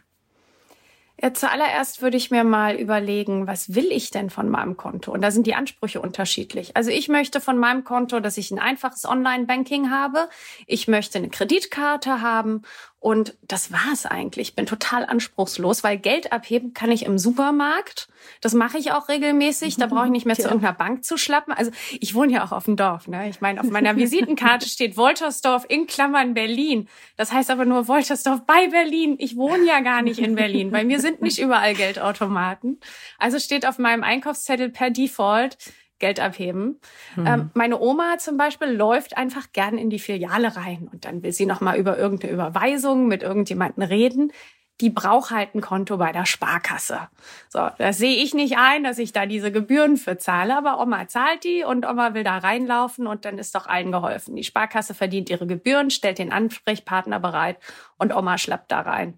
Ja, 1.21 1.35
zuallererst 1.35 2.01
würde 2.01 2.17
ich 2.17 2.31
mir 2.31 2.43
mal 2.43 2.75
überlegen, 2.75 3.45
was 3.45 3.75
will 3.75 3.91
ich 3.91 4.09
denn 4.09 4.31
von 4.31 4.49
meinem 4.49 4.75
Konto? 4.75 5.11
Und 5.11 5.21
da 5.21 5.29
sind 5.29 5.45
die 5.45 5.53
Ansprüche 5.53 6.01
unterschiedlich. 6.01 6.75
Also 6.75 6.89
ich 6.89 7.09
möchte 7.09 7.39
von 7.39 7.59
meinem 7.59 7.83
Konto, 7.83 8.19
dass 8.19 8.37
ich 8.37 8.49
ein 8.49 8.57
einfaches 8.57 9.05
Online-Banking 9.05 9.91
habe. 9.91 10.29
Ich 10.65 10.87
möchte 10.87 11.19
eine 11.19 11.29
Kreditkarte 11.29 12.21
haben 12.21 12.63
und 13.01 13.35
das 13.41 13.71
war's 13.71 14.05
eigentlich. 14.05 14.49
Ich 14.49 14.55
bin 14.55 14.67
total 14.67 15.07
anspruchslos, 15.07 15.83
weil 15.83 15.97
Geld 15.97 16.31
abheben 16.31 16.75
kann 16.75 16.91
ich 16.91 17.03
im 17.03 17.17
Supermarkt. 17.17 18.07
Das 18.41 18.53
mache 18.53 18.77
ich 18.77 18.91
auch 18.91 19.09
regelmäßig. 19.09 19.77
Da 19.77 19.87
brauche 19.87 20.05
ich 20.05 20.11
nicht 20.11 20.27
mehr 20.27 20.35
ja. 20.35 20.43
zu 20.43 20.49
irgendeiner 20.49 20.75
Bank 20.75 21.03
zu 21.03 21.17
schlappen. 21.17 21.51
Also 21.51 21.71
ich 21.99 22.13
wohne 22.13 22.31
ja 22.31 22.45
auch 22.45 22.51
auf 22.51 22.65
dem 22.65 22.75
Dorf. 22.75 23.07
Ne? 23.07 23.27
Ich 23.27 23.41
meine, 23.41 23.59
auf 23.59 23.71
meiner 23.71 23.95
Visitenkarte 23.95 24.69
steht 24.69 24.97
Woltersdorf 24.97 25.65
in 25.67 25.87
Klammern 25.87 26.35
Berlin. 26.35 26.87
Das 27.17 27.33
heißt 27.33 27.49
aber 27.49 27.65
nur 27.65 27.87
Woltersdorf 27.87 28.41
bei 28.45 28.67
Berlin. 28.67 29.15
Ich 29.17 29.35
wohne 29.35 29.65
ja 29.65 29.79
gar 29.79 30.03
nicht 30.03 30.19
in 30.19 30.35
Berlin. 30.35 30.69
Bei 30.69 30.83
mir 30.83 30.99
sind 30.99 31.23
nicht 31.23 31.39
überall 31.39 31.73
Geldautomaten. 31.73 32.79
Also 33.17 33.39
steht 33.39 33.65
auf 33.65 33.79
meinem 33.79 34.03
Einkaufszettel 34.03 34.69
per 34.69 34.91
Default 34.91 35.57
Geld 36.01 36.19
abheben. 36.19 36.81
Mhm. 37.15 37.27
Ähm, 37.27 37.51
meine 37.53 37.79
Oma 37.79 38.17
zum 38.17 38.35
Beispiel 38.35 38.67
läuft 38.67 39.15
einfach 39.15 39.53
gern 39.53 39.77
in 39.77 39.89
die 39.89 39.99
Filiale 39.99 40.57
rein 40.57 40.89
und 40.91 41.05
dann 41.05 41.23
will 41.23 41.31
sie 41.31 41.45
noch 41.45 41.61
mal 41.61 41.77
über 41.77 41.97
irgendeine 41.97 42.33
Überweisung 42.33 43.07
mit 43.07 43.23
irgendjemanden 43.23 43.83
reden. 43.83 44.33
Die 44.81 44.89
braucht 44.89 45.29
halt 45.29 45.53
ein 45.53 45.61
Konto 45.61 45.97
bei 45.97 46.11
der 46.11 46.25
Sparkasse. 46.25 47.07
So, 47.49 47.69
das 47.77 47.99
sehe 47.99 48.15
ich 48.15 48.33
nicht 48.33 48.57
ein, 48.57 48.83
dass 48.83 48.97
ich 48.97 49.13
da 49.13 49.27
diese 49.27 49.51
Gebühren 49.51 49.95
für 49.95 50.17
zahle, 50.17 50.57
aber 50.57 50.81
Oma 50.81 51.07
zahlt 51.07 51.43
die 51.43 51.63
und 51.63 51.85
Oma 51.87 52.15
will 52.15 52.23
da 52.23 52.39
reinlaufen 52.39 53.05
und 53.05 53.23
dann 53.23 53.37
ist 53.37 53.53
doch 53.53 53.67
allen 53.67 53.91
geholfen. 53.91 54.35
Die 54.35 54.43
Sparkasse 54.43 54.95
verdient 54.95 55.29
ihre 55.29 55.45
Gebühren, 55.45 55.91
stellt 55.91 56.17
den 56.17 56.31
Ansprechpartner 56.31 57.19
bereit 57.19 57.57
und 57.97 58.13
Oma 58.13 58.39
schlappt 58.39 58.71
da 58.71 58.81
rein. 58.81 59.17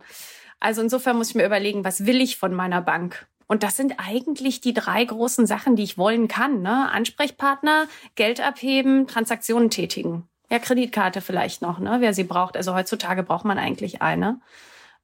Also 0.60 0.82
insofern 0.82 1.18
muss 1.18 1.30
ich 1.30 1.36
mir 1.36 1.46
überlegen, 1.46 1.84
was 1.84 2.06
will 2.06 2.22
ich 2.22 2.38
von 2.38 2.54
meiner 2.54 2.82
Bank? 2.82 3.28
Und 3.54 3.62
das 3.62 3.78
sind 3.78 4.00
eigentlich 4.00 4.62
die 4.62 4.74
drei 4.74 5.06
großen 5.06 5.46
Sachen, 5.46 5.76
die 5.76 5.84
ich 5.84 5.96
wollen 5.96 6.28
kann. 6.28 6.64
Ne? 6.64 6.90
Ansprechpartner, 6.90 7.86
Geld 8.16 8.42
abheben, 8.42 9.06
Transaktionen 9.06 9.70
tätigen. 9.70 10.28
Ja, 10.50 10.58
Kreditkarte 10.58 11.22
vielleicht 11.22 11.62
noch, 11.62 11.78
ne? 11.78 11.98
wer 12.00 12.16
sie 12.16 12.24
braucht. 12.24 12.58
Also 12.58 12.74
heutzutage 12.74 13.22
braucht 13.22 13.46
man 13.46 13.60
eigentlich 13.60 14.02
eine. 14.02 14.42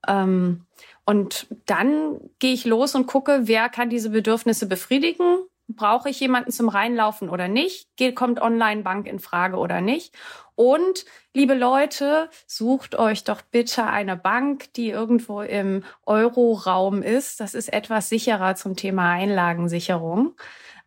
Ähm, 0.07 0.65
und 1.05 1.45
dann 1.67 2.19
gehe 2.39 2.53
ich 2.53 2.65
los 2.65 2.95
und 2.95 3.05
gucke, 3.05 3.41
wer 3.43 3.69
kann 3.69 3.91
diese 3.91 4.09
Bedürfnisse 4.09 4.65
befriedigen 4.65 5.43
brauche 5.75 6.09
ich 6.09 6.19
jemanden 6.19 6.51
zum 6.51 6.69
Reinlaufen 6.69 7.29
oder 7.29 7.47
nicht? 7.47 7.95
Geht, 7.95 8.15
kommt 8.15 8.41
Online-Bank 8.41 9.07
in 9.07 9.19
Frage 9.19 9.57
oder 9.57 9.81
nicht? 9.81 10.15
Und 10.55 11.05
liebe 11.33 11.53
Leute, 11.53 12.29
sucht 12.45 12.95
euch 12.95 13.23
doch 13.23 13.41
bitte 13.41 13.85
eine 13.85 14.17
Bank, 14.17 14.73
die 14.73 14.89
irgendwo 14.89 15.41
im 15.41 15.83
Euro-Raum 16.05 17.01
ist. 17.01 17.39
Das 17.39 17.53
ist 17.53 17.71
etwas 17.71 18.09
sicherer 18.09 18.55
zum 18.55 18.75
Thema 18.75 19.11
Einlagensicherung. 19.11 20.35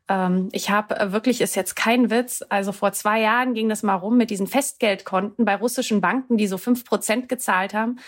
Ähm, 0.09 0.49
ich 0.53 0.71
habe 0.71 1.13
wirklich, 1.13 1.41
ist 1.41 1.55
jetzt 1.55 1.77
kein 1.77 2.11
Witz, 2.11 2.45
also 2.49 2.73
vor 2.73 2.93
zwei 2.93 3.21
Jahren 3.21 3.55
ging 3.55 3.69
das 3.69 3.83
mal 3.83 3.95
rum 3.95 4.17
mit 4.17 4.31
diesen 4.31 4.47
Festgeldkonten 4.47 5.45
bei 5.45 5.57
russischen 5.57 6.01
Banken, 6.01 6.37
die 6.37 6.47
so 6.47 6.59
fünf 6.59 6.85
Prozent 6.85 7.29
gezahlt 7.29 7.75
haben 7.75 7.99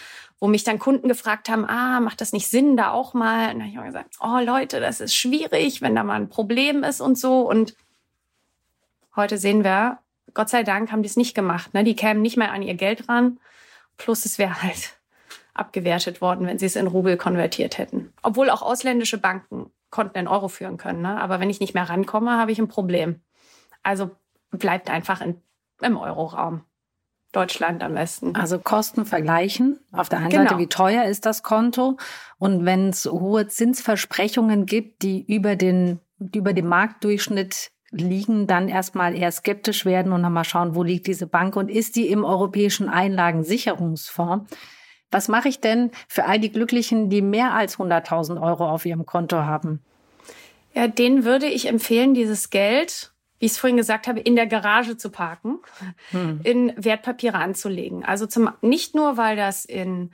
wo 0.45 0.49
mich 0.49 0.63
dann 0.63 0.79
Kunden 0.79 1.09
gefragt 1.09 1.49
haben, 1.49 1.65
ah, 1.65 2.01
macht 2.01 2.21
das 2.21 2.35
nicht 2.35 2.49
Sinn, 2.49 2.77
da 2.77 2.91
auch 2.91 3.15
mal? 3.15 3.55
Und 3.55 3.61
dann 3.61 3.61
habe 3.61 3.69
ich 3.71 3.77
mal 3.77 3.87
gesagt, 3.87 4.17
oh 4.21 4.39
Leute, 4.45 4.79
das 4.79 5.01
ist 5.01 5.15
schwierig, 5.15 5.81
wenn 5.81 5.95
da 5.95 6.05
mal 6.05 6.17
ein 6.17 6.29
Problem 6.29 6.85
ist 6.85 7.01
und 7.01 7.19
so. 7.19 7.49
Und 7.49 7.75
heute 9.17 9.39
sehen 9.39 9.65
wir, 9.65 10.01
Gott 10.35 10.51
sei 10.51 10.63
Dank 10.63 10.93
haben 10.93 11.03
die 11.03 11.09
es 11.09 11.17
nicht 11.17 11.35
gemacht. 11.35 11.73
Ne? 11.73 11.83
Die 11.83 11.97
kämen 11.97 12.21
nicht 12.21 12.37
mehr 12.37 12.53
an 12.53 12.63
ihr 12.63 12.75
Geld 12.75 13.09
ran. 13.09 13.39
Plus 13.97 14.27
es 14.27 14.39
wäre 14.39 14.63
halt 14.63 14.99
abgewertet 15.55 16.21
worden, 16.21 16.47
wenn 16.47 16.59
sie 16.59 16.67
es 16.67 16.77
in 16.77 16.89
Rubel 16.89 17.17
konvertiert 17.17 17.79
hätten. 17.79 18.13
Obwohl 18.23 18.51
auch 18.51 18.61
ausländische 18.61 19.17
Banken 19.17 19.54
Konten 19.95 20.19
in 20.19 20.27
Euro 20.27 20.49
führen 20.49 20.77
können. 20.77 21.03
Ne? 21.03 21.21
Aber 21.21 21.39
wenn 21.39 21.51
ich 21.51 21.61
nicht 21.61 21.73
mehr 21.73 21.89
rankomme, 21.89 22.33
habe 22.33 22.51
ich 22.51 22.59
ein 22.59 22.67
Problem. 22.67 23.21
Also 23.85 24.11
bleibt 24.51 24.91
einfach 24.91 25.21
in, 25.21 25.41
im 25.81 25.97
Euroraum. 25.97 26.63
Deutschland 27.31 27.81
am 27.83 27.95
besten. 27.95 28.35
Also 28.35 28.59
Kosten 28.59 29.07
vergleichen. 29.07 29.79
Auf 29.93 30.09
der 30.09 30.19
einen 30.19 30.31
genau. 30.31 30.43
Seite, 30.45 30.59
wie 30.59 30.67
teuer 30.67 31.05
ist 31.05 31.27
das 31.27 31.45
Konto? 31.45 31.97
Und 32.39 32.65
wenn 32.65 32.89
es 32.89 33.07
hohe 33.07 33.47
Zinsversprechungen 33.47 34.67
gibt, 34.67 35.03
die 35.03 35.25
über 35.33 35.55
den, 35.55 36.01
die 36.19 36.39
über 36.39 36.53
dem 36.53 36.67
Marktdurchschnitt 36.67 37.71
liegen, 37.93 38.49
dann 38.49 38.69
erstmal 38.69 39.15
eher 39.17 39.31
skeptisch 39.31 39.85
werden 39.85 40.13
und 40.13 40.23
nochmal 40.23 40.45
schauen, 40.45 40.75
wo 40.75 40.83
liegt 40.83 41.07
diese 41.07 41.29
Bank 41.29 41.55
und 41.55 41.69
ist 41.69 41.95
die 41.95 42.09
im 42.09 42.25
europäischen 42.25 42.89
Einlagensicherungsfonds? 42.89 44.53
Was 45.15 45.29
mache 45.29 45.49
ich 45.49 45.61
denn 45.61 45.93
für 46.09 46.25
all 46.25 46.41
die 46.41 46.51
Glücklichen, 46.51 47.09
die 47.09 47.23
mehr 47.23 47.55
als 47.55 47.79
100.000 47.79 48.43
Euro 48.43 48.69
auf 48.69 48.85
ihrem 48.85 49.07
Konto 49.07 49.39
haben? 49.39 49.81
Ja, 50.75 50.89
denen 50.89 51.25
würde 51.25 51.47
ich 51.47 51.69
empfehlen, 51.69 52.15
dieses 52.15 52.51
Geld 52.51 53.15
wie 53.39 53.47
ich 53.47 53.53
es 53.53 53.59
vorhin 53.59 53.77
gesagt 53.77 54.07
habe, 54.07 54.21
in 54.21 54.37
der 54.37 54.47
Garage 54.47 54.97
zu 54.97 55.11
parken, 55.11 55.59
hm. 56.13 56.41
in 56.45 56.73
Wertpapiere 56.77 57.37
anzulegen. 57.37 58.03
Also 58.03 58.27
zum, 58.27 58.51
nicht 58.63 58.95
nur, 58.95 59.19
weil 59.19 59.37
das 59.37 59.67
in 59.67 60.13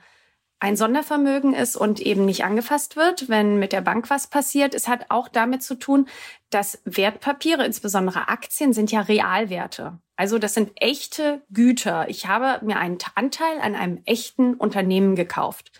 ein 0.59 0.75
Sondervermögen 0.75 1.53
ist 1.53 1.77
und 1.77 2.01
eben 2.01 2.25
nicht 2.25 2.43
angefasst 2.43 2.97
wird, 2.97 3.29
wenn 3.29 3.57
mit 3.57 3.71
der 3.71 3.81
Bank 3.81 4.09
was 4.09 4.27
passiert. 4.27 4.75
Es 4.75 4.89
hat 4.89 5.05
auch 5.09 5.29
damit 5.29 5.63
zu 5.63 5.75
tun, 5.75 6.07
dass 6.49 6.81
Wertpapiere, 6.83 7.65
insbesondere 7.65 8.27
Aktien, 8.27 8.73
sind 8.73 8.91
ja 8.91 8.99
Realwerte. 8.99 9.97
Also 10.21 10.37
das 10.37 10.53
sind 10.53 10.73
echte 10.75 11.41
Güter. 11.51 12.07
Ich 12.07 12.27
habe 12.27 12.63
mir 12.63 12.77
einen 12.77 12.99
Anteil 13.15 13.59
an 13.59 13.73
einem 13.73 14.03
echten 14.05 14.53
Unternehmen 14.53 15.15
gekauft. 15.15 15.71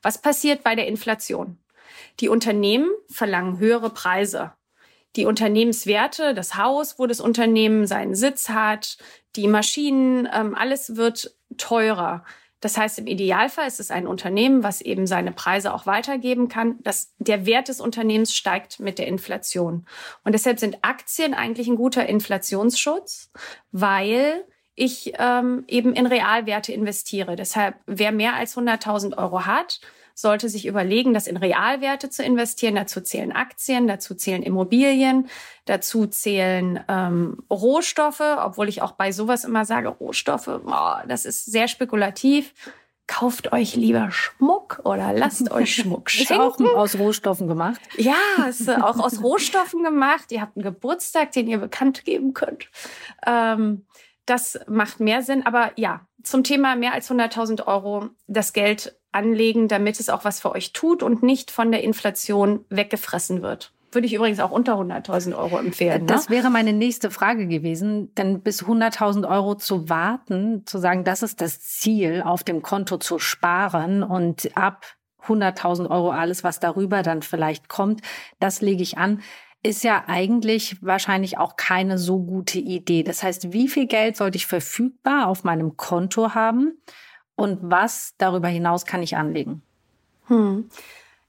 Was 0.00 0.22
passiert 0.22 0.64
bei 0.64 0.74
der 0.74 0.86
Inflation? 0.86 1.58
Die 2.20 2.30
Unternehmen 2.30 2.88
verlangen 3.10 3.58
höhere 3.58 3.90
Preise 3.90 4.54
die 5.16 5.26
Unternehmenswerte, 5.26 6.34
das 6.34 6.54
Haus, 6.54 6.98
wo 6.98 7.06
das 7.06 7.20
Unternehmen 7.20 7.86
seinen 7.86 8.14
Sitz 8.14 8.48
hat, 8.48 8.96
die 9.36 9.48
Maschinen, 9.48 10.28
ähm, 10.32 10.54
alles 10.54 10.96
wird 10.96 11.34
teurer. 11.58 12.24
Das 12.60 12.76
heißt, 12.76 12.98
im 12.98 13.06
Idealfall 13.06 13.66
ist 13.66 13.80
es 13.80 13.90
ein 13.90 14.06
Unternehmen, 14.06 14.62
was 14.62 14.80
eben 14.80 15.06
seine 15.06 15.32
Preise 15.32 15.74
auch 15.74 15.86
weitergeben 15.86 16.48
kann. 16.48 16.78
dass 16.82 17.14
der 17.18 17.46
Wert 17.46 17.68
des 17.68 17.80
Unternehmens 17.80 18.34
steigt 18.34 18.80
mit 18.80 18.98
der 18.98 19.06
Inflation. 19.06 19.86
Und 20.24 20.32
deshalb 20.32 20.58
sind 20.58 20.78
Aktien 20.82 21.34
eigentlich 21.34 21.68
ein 21.68 21.76
guter 21.76 22.06
Inflationsschutz, 22.06 23.30
weil 23.72 24.44
ich 24.74 25.12
ähm, 25.18 25.64
eben 25.68 25.94
in 25.94 26.06
Realwerte 26.06 26.72
investiere. 26.72 27.36
Deshalb, 27.36 27.76
wer 27.86 28.12
mehr 28.12 28.34
als 28.34 28.56
100.000 28.56 29.18
Euro 29.18 29.44
hat, 29.46 29.80
sollte 30.20 30.48
sich 30.48 30.66
überlegen, 30.66 31.14
das 31.14 31.26
in 31.26 31.36
Realwerte 31.36 32.10
zu 32.10 32.22
investieren. 32.22 32.74
Dazu 32.74 33.00
zählen 33.00 33.32
Aktien, 33.32 33.86
dazu 33.86 34.14
zählen 34.14 34.42
Immobilien, 34.42 35.28
dazu 35.64 36.06
zählen 36.06 36.80
ähm, 36.88 37.38
Rohstoffe, 37.50 38.22
obwohl 38.38 38.68
ich 38.68 38.82
auch 38.82 38.92
bei 38.92 39.12
sowas 39.12 39.44
immer 39.44 39.64
sage, 39.64 39.88
Rohstoffe, 39.88 40.48
oh, 40.48 40.94
das 41.06 41.24
ist 41.24 41.46
sehr 41.46 41.68
spekulativ. 41.68 42.54
Kauft 43.06 43.52
euch 43.52 43.74
lieber 43.74 44.12
Schmuck 44.12 44.80
oder 44.84 45.12
lasst 45.12 45.50
euch 45.52 45.74
Schmuck 45.74 46.10
schenken. 46.10 46.32
Ist 46.32 46.70
auch 46.70 46.76
aus 46.76 46.96
Rohstoffen 46.96 47.48
gemacht? 47.48 47.80
Ja, 47.96 48.46
ist 48.48 48.70
auch 48.70 49.00
aus 49.00 49.22
Rohstoffen 49.22 49.82
gemacht. 49.82 50.30
Ihr 50.30 50.40
habt 50.40 50.56
einen 50.56 50.62
Geburtstag, 50.62 51.32
den 51.32 51.48
ihr 51.48 51.58
bekannt 51.58 52.04
geben 52.04 52.34
könnt. 52.34 52.68
Ähm, 53.26 53.86
das 54.26 54.60
macht 54.68 55.00
mehr 55.00 55.22
Sinn. 55.22 55.44
Aber 55.44 55.72
ja, 55.74 56.06
zum 56.22 56.44
Thema 56.44 56.76
mehr 56.76 56.92
als 56.92 57.10
100.000 57.10 57.66
Euro 57.66 58.10
das 58.28 58.52
Geld 58.52 58.99
anlegen, 59.12 59.68
damit 59.68 60.00
es 60.00 60.08
auch 60.08 60.24
was 60.24 60.40
für 60.40 60.52
euch 60.52 60.72
tut 60.72 61.02
und 61.02 61.22
nicht 61.22 61.50
von 61.50 61.70
der 61.72 61.82
Inflation 61.82 62.64
weggefressen 62.68 63.42
wird. 63.42 63.72
Würde 63.92 64.06
ich 64.06 64.14
übrigens 64.14 64.38
auch 64.38 64.52
unter 64.52 64.74
100.000 64.74 65.36
Euro 65.36 65.58
empfehlen. 65.58 66.02
Ne? 66.02 66.06
Das 66.06 66.30
wäre 66.30 66.48
meine 66.48 66.72
nächste 66.72 67.10
Frage 67.10 67.48
gewesen. 67.48 68.14
Denn 68.14 68.40
bis 68.40 68.62
100.000 68.62 69.28
Euro 69.28 69.56
zu 69.56 69.88
warten, 69.88 70.64
zu 70.64 70.78
sagen, 70.78 71.02
das 71.02 71.24
ist 71.24 71.40
das 71.40 71.60
Ziel, 71.60 72.22
auf 72.24 72.44
dem 72.44 72.62
Konto 72.62 72.98
zu 72.98 73.18
sparen 73.18 74.04
und 74.04 74.56
ab 74.56 74.86
100.000 75.26 75.90
Euro 75.90 76.10
alles, 76.10 76.44
was 76.44 76.60
darüber 76.60 77.02
dann 77.02 77.22
vielleicht 77.22 77.68
kommt, 77.68 78.02
das 78.38 78.60
lege 78.60 78.82
ich 78.82 78.96
an 78.98 79.22
ist 79.62 79.84
ja 79.84 80.04
eigentlich 80.06 80.82
wahrscheinlich 80.82 81.36
auch 81.36 81.56
keine 81.56 81.98
so 81.98 82.18
gute 82.20 82.58
Idee. 82.58 83.02
Das 83.02 83.22
heißt, 83.22 83.52
wie 83.52 83.68
viel 83.68 83.86
Geld 83.86 84.16
sollte 84.16 84.36
ich 84.36 84.46
verfügbar 84.46 85.28
auf 85.28 85.44
meinem 85.44 85.76
Konto 85.76 86.34
haben 86.34 86.78
und 87.40 87.58
was 87.62 88.14
darüber 88.18 88.48
hinaus 88.48 88.84
kann 88.84 89.02
ich 89.02 89.16
anlegen? 89.16 89.62
Hm. 90.26 90.68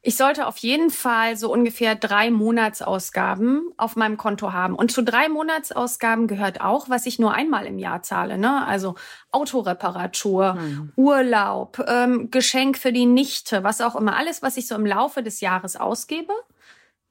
Ich 0.03 0.17
sollte 0.17 0.47
auf 0.47 0.57
jeden 0.57 0.89
Fall 0.89 1.37
so 1.37 1.51
ungefähr 1.53 1.95
drei 1.95 2.31
Monatsausgaben 2.31 3.71
auf 3.77 3.95
meinem 3.95 4.17
Konto 4.17 4.51
haben. 4.51 4.75
Und 4.75 4.91
zu 4.91 5.03
drei 5.03 5.29
Monatsausgaben 5.29 6.27
gehört 6.27 6.59
auch, 6.59 6.89
was 6.89 7.05
ich 7.05 7.19
nur 7.19 7.33
einmal 7.33 7.65
im 7.67 7.77
Jahr 7.77 8.01
zahle. 8.01 8.39
Ne? 8.39 8.65
Also 8.65 8.95
Autoreparatur, 9.31 10.55
mhm. 10.55 10.91
Urlaub, 10.95 11.81
ähm, 11.87 12.31
Geschenk 12.31 12.77
für 12.79 12.91
die 12.91 13.05
Nichte, 13.05 13.63
was 13.63 13.79
auch 13.79 13.95
immer. 13.95 14.17
Alles, 14.17 14.41
was 14.41 14.57
ich 14.57 14.67
so 14.67 14.75
im 14.75 14.87
Laufe 14.87 15.23
des 15.23 15.39
Jahres 15.39 15.75
ausgebe 15.75 16.33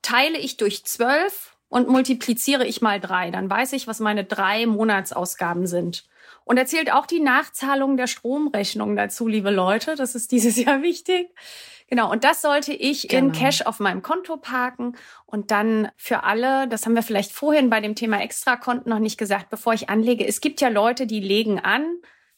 teile 0.02 0.38
ich 0.38 0.57
durch 0.57 0.85
zwölf 0.85 1.57
und 1.69 1.88
multipliziere 1.88 2.66
ich 2.66 2.83
mal 2.83 3.00
drei. 3.00 3.30
Dann 3.30 3.49
weiß 3.49 3.73
ich, 3.75 3.87
was 3.87 4.00
meine 4.00 4.25
drei 4.25 4.66
Monatsausgaben 4.66 5.66
sind. 5.66 6.04
Und 6.50 6.57
erzählt 6.57 6.92
auch 6.92 7.07
die 7.07 7.21
Nachzahlung 7.21 7.97
der 7.97 8.09
Stromrechnung 8.09 8.97
dazu, 8.97 9.28
liebe 9.28 9.52
Leute. 9.52 9.95
Das 9.95 10.16
ist 10.16 10.33
dieses 10.33 10.57
Jahr 10.64 10.83
wichtig. 10.83 11.28
Genau, 11.87 12.11
und 12.11 12.25
das 12.25 12.42
sollte 12.42 12.73
ich 12.73 13.07
genau. 13.07 13.26
in 13.26 13.33
Cash 13.33 13.62
auf 13.62 13.78
meinem 13.78 14.02
Konto 14.02 14.37
parken 14.37 14.97
und 15.26 15.52
dann 15.52 15.92
für 15.97 16.25
alle, 16.25 16.66
das 16.66 16.87
haben 16.87 16.97
wir 16.97 17.04
vielleicht 17.04 17.30
vorhin 17.30 17.71
bei 17.71 17.80
dem 17.80 17.95
Thema 17.95 18.21
Extrakonten 18.21 18.90
noch 18.90 18.99
nicht 18.99 19.16
gesagt, 19.16 19.49
bevor 19.49 19.75
ich 19.75 19.90
anlege. 19.90 20.26
Es 20.26 20.40
gibt 20.40 20.61
ja 20.61 20.71
Leute, 20.71 21.07
die 21.07 21.21
legen 21.21 21.61
an, 21.61 21.85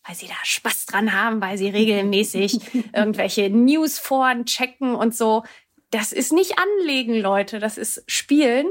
weil 0.07 0.14
sie 0.14 0.26
da 0.26 0.35
Spaß 0.42 0.85
dran 0.85 1.19
haben, 1.19 1.40
weil 1.40 1.57
sie 1.57 1.71
regelmäßig 1.71 2.61
irgendwelche 2.95 3.49
Newsforen 3.49 4.45
checken 4.45 4.95
und 4.95 5.16
so 5.16 5.42
das 5.92 6.11
ist 6.12 6.33
nicht 6.33 6.54
anlegen, 6.59 7.14
Leute, 7.21 7.59
das 7.59 7.78
ist 7.78 8.02
spielen. 8.07 8.66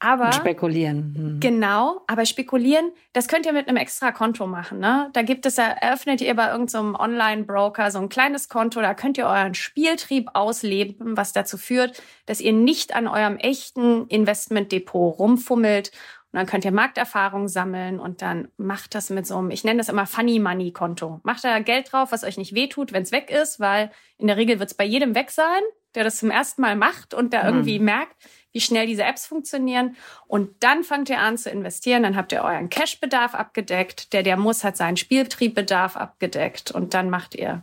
Aber 0.00 0.32
spekulieren. 0.32 1.14
Hm. 1.14 1.40
Genau, 1.40 2.00
aber 2.06 2.24
spekulieren, 2.24 2.90
das 3.12 3.28
könnt 3.28 3.44
ihr 3.44 3.52
mit 3.52 3.68
einem 3.68 3.76
extra 3.76 4.12
Konto 4.12 4.46
machen. 4.46 4.78
Ne? 4.78 5.10
Da 5.12 5.20
gibt 5.20 5.44
es, 5.44 5.58
eröffnet 5.58 6.22
ihr 6.22 6.34
bei 6.34 6.50
irgendeinem 6.50 6.94
so 6.94 6.98
Online-Broker 6.98 7.90
so 7.90 7.98
ein 7.98 8.08
kleines 8.08 8.48
Konto, 8.48 8.80
da 8.80 8.94
könnt 8.94 9.18
ihr 9.18 9.26
euren 9.26 9.54
Spieltrieb 9.54 10.30
ausleben, 10.32 11.16
was 11.18 11.34
dazu 11.34 11.58
führt, 11.58 12.02
dass 12.24 12.40
ihr 12.40 12.54
nicht 12.54 12.94
an 12.94 13.06
eurem 13.06 13.36
echten 13.36 14.06
Investmentdepot 14.08 15.18
rumfummelt. 15.18 15.92
Und 16.32 16.38
dann 16.38 16.46
könnt 16.46 16.64
ihr 16.64 16.72
Markterfahrung 16.72 17.48
sammeln 17.48 18.00
und 18.00 18.22
dann 18.22 18.48
macht 18.56 18.94
das 18.94 19.10
mit 19.10 19.26
so 19.26 19.36
einem, 19.36 19.50
ich 19.50 19.64
nenne 19.64 19.78
das 19.78 19.88
immer 19.88 20.06
Funny 20.06 20.38
Money 20.38 20.72
Konto. 20.72 21.20
Macht 21.24 21.44
da 21.44 21.58
Geld 21.58 21.92
drauf, 21.92 22.12
was 22.12 22.24
euch 22.24 22.38
nicht 22.38 22.54
wehtut, 22.54 22.92
wenn 22.92 23.02
es 23.02 23.12
weg 23.12 23.30
ist, 23.30 23.60
weil 23.60 23.90
in 24.16 24.28
der 24.28 24.36
Regel 24.36 24.60
wird 24.60 24.70
es 24.70 24.76
bei 24.76 24.84
jedem 24.84 25.14
weg 25.14 25.30
sein 25.30 25.60
der 25.94 26.04
das 26.04 26.18
zum 26.18 26.30
ersten 26.30 26.62
Mal 26.62 26.76
macht 26.76 27.14
und 27.14 27.32
der 27.32 27.44
irgendwie 27.44 27.78
mhm. 27.78 27.86
merkt, 27.86 28.16
wie 28.52 28.60
schnell 28.60 28.86
diese 28.86 29.04
Apps 29.04 29.26
funktionieren. 29.26 29.96
Und 30.26 30.50
dann 30.60 30.84
fangt 30.84 31.08
ihr 31.08 31.20
an 31.20 31.38
zu 31.38 31.50
investieren. 31.50 32.02
Dann 32.02 32.16
habt 32.16 32.32
ihr 32.32 32.42
euren 32.42 32.68
Cash-Bedarf 32.68 33.34
abgedeckt. 33.34 34.12
Der, 34.12 34.22
der 34.22 34.36
muss, 34.36 34.64
hat 34.64 34.76
seinen 34.76 34.96
Spieltriebbedarf 34.96 35.96
abgedeckt. 35.96 36.70
Und 36.70 36.94
dann 36.94 37.10
macht 37.10 37.34
ihr 37.34 37.62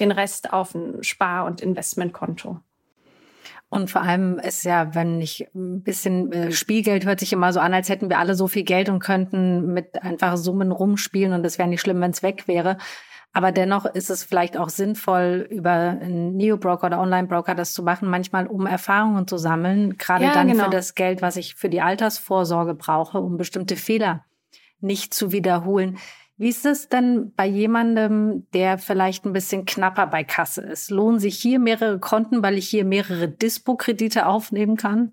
den 0.00 0.10
Rest 0.10 0.52
auf 0.52 0.74
ein 0.74 1.02
Spar- 1.02 1.44
und 1.44 1.60
Investmentkonto. 1.60 2.60
Und 3.68 3.90
vor 3.90 4.02
allem 4.02 4.38
ist 4.38 4.64
ja, 4.64 4.94
wenn 4.94 5.22
ich 5.22 5.48
ein 5.54 5.82
bisschen 5.82 6.30
äh, 6.30 6.52
Spielgeld 6.52 7.06
hört 7.06 7.20
sich 7.20 7.32
immer 7.32 7.54
so 7.54 7.60
an, 7.60 7.72
als 7.72 7.88
hätten 7.88 8.10
wir 8.10 8.18
alle 8.18 8.34
so 8.34 8.46
viel 8.46 8.64
Geld 8.64 8.90
und 8.90 8.98
könnten 8.98 9.72
mit 9.72 10.02
einfach 10.02 10.36
Summen 10.36 10.72
rumspielen 10.72 11.32
und 11.32 11.42
es 11.46 11.56
wäre 11.58 11.70
nicht 11.70 11.80
schlimm, 11.80 11.98
wenn 12.02 12.10
es 12.10 12.22
weg 12.22 12.46
wäre. 12.46 12.76
Aber 13.34 13.50
dennoch 13.50 13.86
ist 13.86 14.10
es 14.10 14.24
vielleicht 14.24 14.58
auch 14.58 14.68
sinnvoll, 14.68 15.46
über 15.50 15.70
einen 15.70 16.36
Neo-Broker 16.36 16.88
oder 16.88 17.00
Online-Broker 17.00 17.54
das 17.54 17.72
zu 17.72 17.82
machen, 17.82 18.10
manchmal 18.10 18.46
um 18.46 18.66
Erfahrungen 18.66 19.26
zu 19.26 19.38
sammeln, 19.38 19.96
gerade 19.96 20.24
ja, 20.24 20.34
dann 20.34 20.48
genau. 20.48 20.64
für 20.64 20.70
das 20.70 20.94
Geld, 20.94 21.22
was 21.22 21.36
ich 21.36 21.54
für 21.54 21.70
die 21.70 21.80
Altersvorsorge 21.80 22.74
brauche, 22.74 23.18
um 23.18 23.38
bestimmte 23.38 23.76
Fehler 23.76 24.24
nicht 24.80 25.14
zu 25.14 25.32
wiederholen. 25.32 25.98
Wie 26.36 26.48
ist 26.48 26.66
es 26.66 26.88
denn 26.88 27.32
bei 27.34 27.46
jemandem, 27.46 28.46
der 28.52 28.76
vielleicht 28.78 29.24
ein 29.24 29.32
bisschen 29.32 29.64
knapper 29.64 30.06
bei 30.08 30.24
Kasse 30.24 30.60
ist? 30.62 30.90
Lohnen 30.90 31.20
sich 31.20 31.38
hier 31.38 31.58
mehrere 31.58 32.00
Konten, 32.00 32.42
weil 32.42 32.58
ich 32.58 32.68
hier 32.68 32.84
mehrere 32.84 33.28
Dispo-Kredite 33.28 34.26
aufnehmen 34.26 34.76
kann? 34.76 35.12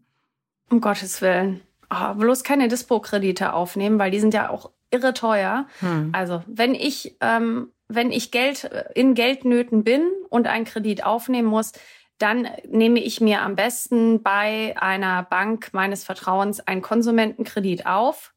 Um 0.69 0.81
Gottes 0.81 1.21
Willen. 1.21 1.61
Oh, 1.89 2.15
bloß 2.15 2.43
keine 2.43 2.67
Dispo-Kredite 2.67 3.53
aufnehmen, 3.53 3.99
weil 3.99 4.11
die 4.11 4.19
sind 4.19 4.33
ja 4.33 4.49
auch 4.49 4.71
irre 4.91 5.13
teuer. 5.13 5.67
Hm. 5.79 6.09
Also 6.13 6.43
wenn 6.47 6.73
ich 6.73 7.15
ähm, 7.21 7.69
wenn 7.89 8.11
ich 8.11 8.31
Geld 8.31 8.65
äh, 8.65 8.85
in 8.95 9.15
Geldnöten 9.15 9.83
bin 9.83 10.07
und 10.29 10.47
einen 10.47 10.65
Kredit 10.65 11.03
aufnehmen 11.03 11.47
muss, 11.49 11.73
dann 12.19 12.47
nehme 12.67 12.99
ich 12.99 13.21
mir 13.21 13.41
am 13.41 13.55
besten 13.55 14.21
bei 14.21 14.75
einer 14.79 15.23
Bank 15.23 15.69
meines 15.71 16.03
Vertrauens 16.03 16.59
einen 16.59 16.81
Konsumentenkredit 16.81 17.85
auf, 17.85 18.33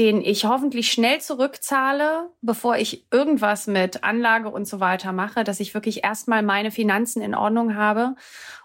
den 0.00 0.20
ich 0.20 0.44
hoffentlich 0.44 0.90
schnell 0.90 1.20
zurückzahle, 1.20 2.30
bevor 2.42 2.76
ich 2.76 3.06
irgendwas 3.12 3.68
mit 3.68 4.02
Anlage 4.02 4.50
und 4.50 4.66
so 4.66 4.80
weiter 4.80 5.12
mache, 5.12 5.44
dass 5.44 5.60
ich 5.60 5.74
wirklich 5.74 6.02
erstmal 6.02 6.42
meine 6.42 6.72
Finanzen 6.72 7.22
in 7.22 7.36
Ordnung 7.36 7.76
habe. 7.76 8.16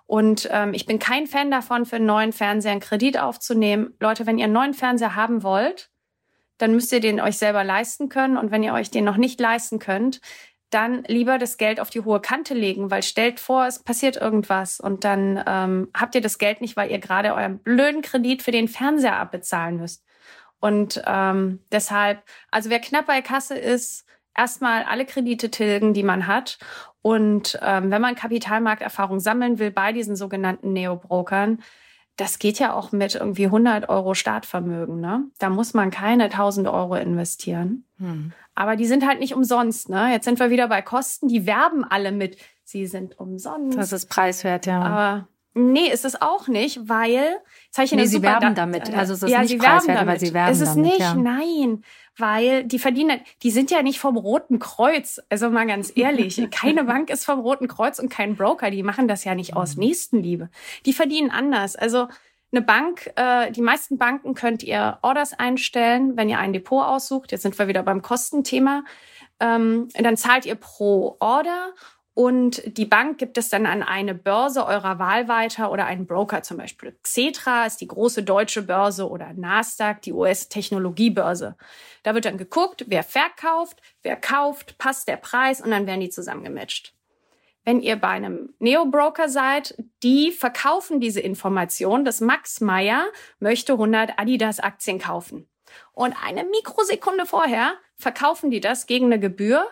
Und 0.07 0.49
ähm, 0.51 0.73
ich 0.73 0.87
bin 0.87 0.97
kein 0.97 1.27
Fan 1.27 1.51
davon, 1.51 1.85
für 1.85 1.97
einen 1.97 2.07
neuen 2.07 2.33
Fernseher 2.33 2.71
einen 2.71 2.81
Kredit 2.81 3.19
aufzunehmen. 3.19 3.93
Leute, 3.99 4.25
wenn 4.25 4.39
ihr 4.39 4.45
einen 4.45 4.53
neuen 4.53 4.73
Fernseher 4.73 5.15
haben 5.15 5.43
wollt, 5.43 5.91
dann 6.59 6.73
müsst 6.73 6.93
ihr 6.93 6.99
den 6.99 7.19
euch 7.19 7.37
selber 7.37 7.63
leisten 7.63 8.09
können. 8.09 8.37
Und 8.37 8.51
wenn 8.51 8.61
ihr 8.61 8.73
euch 8.73 8.91
den 8.91 9.05
noch 9.05 9.17
nicht 9.17 9.39
leisten 9.39 9.79
könnt, 9.79 10.21
dann 10.69 11.03
lieber 11.07 11.39
das 11.39 11.57
Geld 11.57 11.79
auf 11.79 11.89
die 11.89 12.01
hohe 12.01 12.19
Kante 12.19 12.53
legen, 12.53 12.91
weil 12.91 13.01
stellt 13.01 13.39
vor, 13.39 13.65
es 13.65 13.79
passiert 13.79 14.17
irgendwas 14.17 14.79
und 14.79 15.03
dann 15.03 15.43
ähm, 15.47 15.89
habt 15.97 16.13
ihr 16.13 16.21
das 16.21 16.37
Geld 16.37 16.61
nicht, 16.61 16.77
weil 16.77 16.91
ihr 16.91 16.99
gerade 16.99 17.33
euren 17.33 17.57
blöden 17.57 18.03
Kredit 18.03 18.43
für 18.43 18.51
den 18.51 18.67
Fernseher 18.67 19.17
abbezahlen 19.17 19.77
müsst. 19.77 20.03
Und 20.59 21.01
ähm, 21.07 21.59
deshalb, 21.71 22.21
also 22.51 22.69
wer 22.69 22.79
knapp 22.79 23.07
bei 23.07 23.21
Kasse 23.21 23.57
ist, 23.57 24.05
erstmal 24.35 24.83
alle 24.83 25.05
Kredite 25.05 25.49
tilgen, 25.49 25.93
die 25.93 26.03
man 26.03 26.27
hat. 26.27 26.59
Und 27.01 27.57
ähm, 27.63 27.89
wenn 27.89 28.01
man 28.01 28.15
Kapitalmarkterfahrung 28.15 29.19
sammeln 29.19 29.57
will 29.57 29.71
bei 29.71 29.91
diesen 29.91 30.15
sogenannten 30.15 30.73
Neobrokern, 30.73 31.63
das 32.19 32.39
geht 32.39 32.59
ja 32.59 32.73
auch 32.73 32.91
mit 32.91 33.15
irgendwie 33.15 33.45
100 33.45 33.87
Euro 33.87 34.13
Startvermögen. 34.13 34.99
Ne? 34.99 35.23
Da 35.39 35.49
muss 35.49 35.73
man 35.73 35.89
keine 35.89 36.25
1000 36.25 36.67
Euro 36.67 36.95
investieren. 36.95 37.85
Hm. 37.97 38.33
Aber 38.55 38.75
die 38.75 38.87
sind 38.87 39.07
halt 39.07 39.19
nicht 39.19 39.33
umsonst. 39.33 39.89
Ne? 39.89 40.11
Jetzt 40.11 40.25
sind 40.25 40.39
wir 40.39 40.49
wieder 40.49 40.67
bei 40.67 40.81
Kosten. 40.81 41.29
Die 41.29 41.45
werben 41.45 41.85
alle 41.85 42.11
mit, 42.11 42.37
sie 42.65 42.87
sind 42.87 43.17
umsonst. 43.19 43.77
Das 43.77 43.93
ist 43.93 44.07
preiswert, 44.09 44.65
ja. 44.65 44.81
Aber 44.81 45.27
nee, 45.53 45.91
ist 45.91 46.05
es 46.05 46.21
auch 46.21 46.47
nicht, 46.47 46.87
weil 46.87 47.39
ich 47.81 47.91
nee, 47.91 48.05
sie 48.05 48.21
werben 48.21 48.55
damit. 48.55 48.93
Also 48.95 49.13
es 49.13 49.23
ist 49.23 49.29
ja, 49.29 49.39
nicht 49.39 49.49
sie 49.49 49.57
preiswert, 49.57 49.97
damit. 49.97 50.07
weil 50.07 50.19
sie 50.19 50.33
werben 50.33 50.51
Es 50.51 50.61
ist 50.61 50.75
damit, 50.75 50.85
nicht, 50.85 50.99
ja. 50.99 51.15
nein, 51.15 51.83
weil 52.17 52.63
die 52.65 52.79
verdienen, 52.79 53.21
die 53.43 53.51
sind 53.51 53.71
ja 53.71 53.81
nicht 53.81 53.99
vom 53.99 54.17
Roten 54.17 54.59
Kreuz. 54.59 55.21
Also 55.29 55.49
mal 55.49 55.65
ganz 55.65 55.91
ehrlich, 55.95 56.41
keine 56.51 56.83
Bank 56.83 57.09
ist 57.09 57.25
vom 57.25 57.39
Roten 57.39 57.67
Kreuz 57.67 57.99
und 57.99 58.09
kein 58.09 58.35
Broker. 58.35 58.69
Die 58.71 58.83
machen 58.83 59.07
das 59.07 59.23
ja 59.23 59.35
nicht 59.35 59.55
aus 59.55 59.75
mhm. 59.75 59.83
Nächstenliebe. 59.83 60.49
Die 60.85 60.93
verdienen 60.93 61.31
anders. 61.31 61.75
Also 61.75 62.07
Eine 62.51 62.61
Bank, 62.61 63.11
äh, 63.15 63.51
die 63.51 63.61
meisten 63.61 63.97
Banken 63.97 64.33
könnt 64.33 64.63
ihr 64.63 64.97
Orders 65.03 65.37
einstellen, 65.37 66.17
wenn 66.17 66.29
ihr 66.29 66.39
ein 66.39 66.51
Depot 66.51 66.83
aussucht. 66.83 67.31
Jetzt 67.31 67.43
sind 67.43 67.57
wir 67.59 67.67
wieder 67.67 67.83
beim 67.83 68.01
Kostenthema. 68.01 68.83
Ähm, 69.39 69.87
dann 69.93 70.17
zahlt 70.17 70.45
ihr 70.45 70.55
pro 70.55 71.15
Order 71.19 71.73
und 72.19 72.77
die 72.77 72.83
Bank 72.83 73.17
gibt 73.17 73.37
es 73.37 73.47
dann 73.47 73.65
an 73.65 73.81
eine 73.81 74.13
Börse 74.13 74.65
eurer 74.65 74.99
Wahl 74.99 75.29
weiter 75.29 75.71
oder 75.71 75.85
einen 75.85 76.05
Broker 76.05 76.43
zum 76.43 76.57
Beispiel. 76.57 76.99
Xetra 77.01 77.65
ist 77.65 77.79
die 77.79 77.87
große 77.87 78.23
deutsche 78.23 78.61
Börse 78.61 79.09
oder 79.09 79.31
Nasdaq, 79.31 80.01
die 80.01 80.11
US-Technologiebörse. 80.11 81.55
Da 82.03 82.13
wird 82.13 82.25
dann 82.25 82.37
geguckt, 82.37 82.83
wer 82.89 83.03
verkauft, 83.03 83.81
wer 84.03 84.17
kauft, 84.17 84.77
passt 84.77 85.07
der 85.07 85.15
Preis 85.15 85.61
und 85.61 85.71
dann 85.71 85.87
werden 85.87 86.01
die 86.01 86.09
zusammengematcht. 86.09 86.93
Wenn 87.63 87.79
ihr 87.79 87.95
bei 87.95 88.09
einem 88.09 88.53
Neo-Broker 88.59 89.29
seid, 89.29 89.81
die 90.03 90.33
verkaufen 90.33 90.99
diese 90.99 91.21
Information, 91.21 92.03
dass 92.03 92.19
Max 92.19 92.59
Meyer 92.59 93.05
möchte 93.39 93.71
100 93.71 94.19
Adidas-Aktien 94.19 94.99
kaufen. 94.99 95.47
Und 95.93 96.17
eine 96.21 96.43
Mikrosekunde 96.43 97.25
vorher 97.25 97.75
verkaufen 97.95 98.51
die 98.51 98.59
das 98.59 98.87
gegen 98.87 99.05
eine 99.05 99.21
Gebühr 99.21 99.65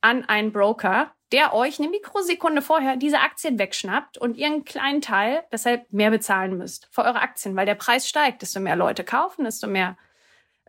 an 0.00 0.24
einen 0.24 0.50
Broker, 0.50 1.14
der 1.32 1.54
euch 1.54 1.78
eine 1.78 1.88
Mikrosekunde 1.88 2.62
vorher 2.62 2.96
diese 2.96 3.20
Aktien 3.20 3.58
wegschnappt 3.58 4.18
und 4.18 4.36
ihr 4.36 4.46
einen 4.46 4.64
kleinen 4.64 5.00
Teil 5.00 5.44
deshalb 5.52 5.92
mehr 5.92 6.10
bezahlen 6.10 6.56
müsst 6.56 6.88
für 6.90 7.02
eure 7.02 7.20
Aktien, 7.20 7.56
weil 7.56 7.66
der 7.66 7.74
Preis 7.74 8.08
steigt. 8.08 8.42
Desto 8.42 8.60
mehr 8.60 8.76
Leute 8.76 9.04
kaufen, 9.04 9.44
desto 9.44 9.66
mehr 9.66 9.96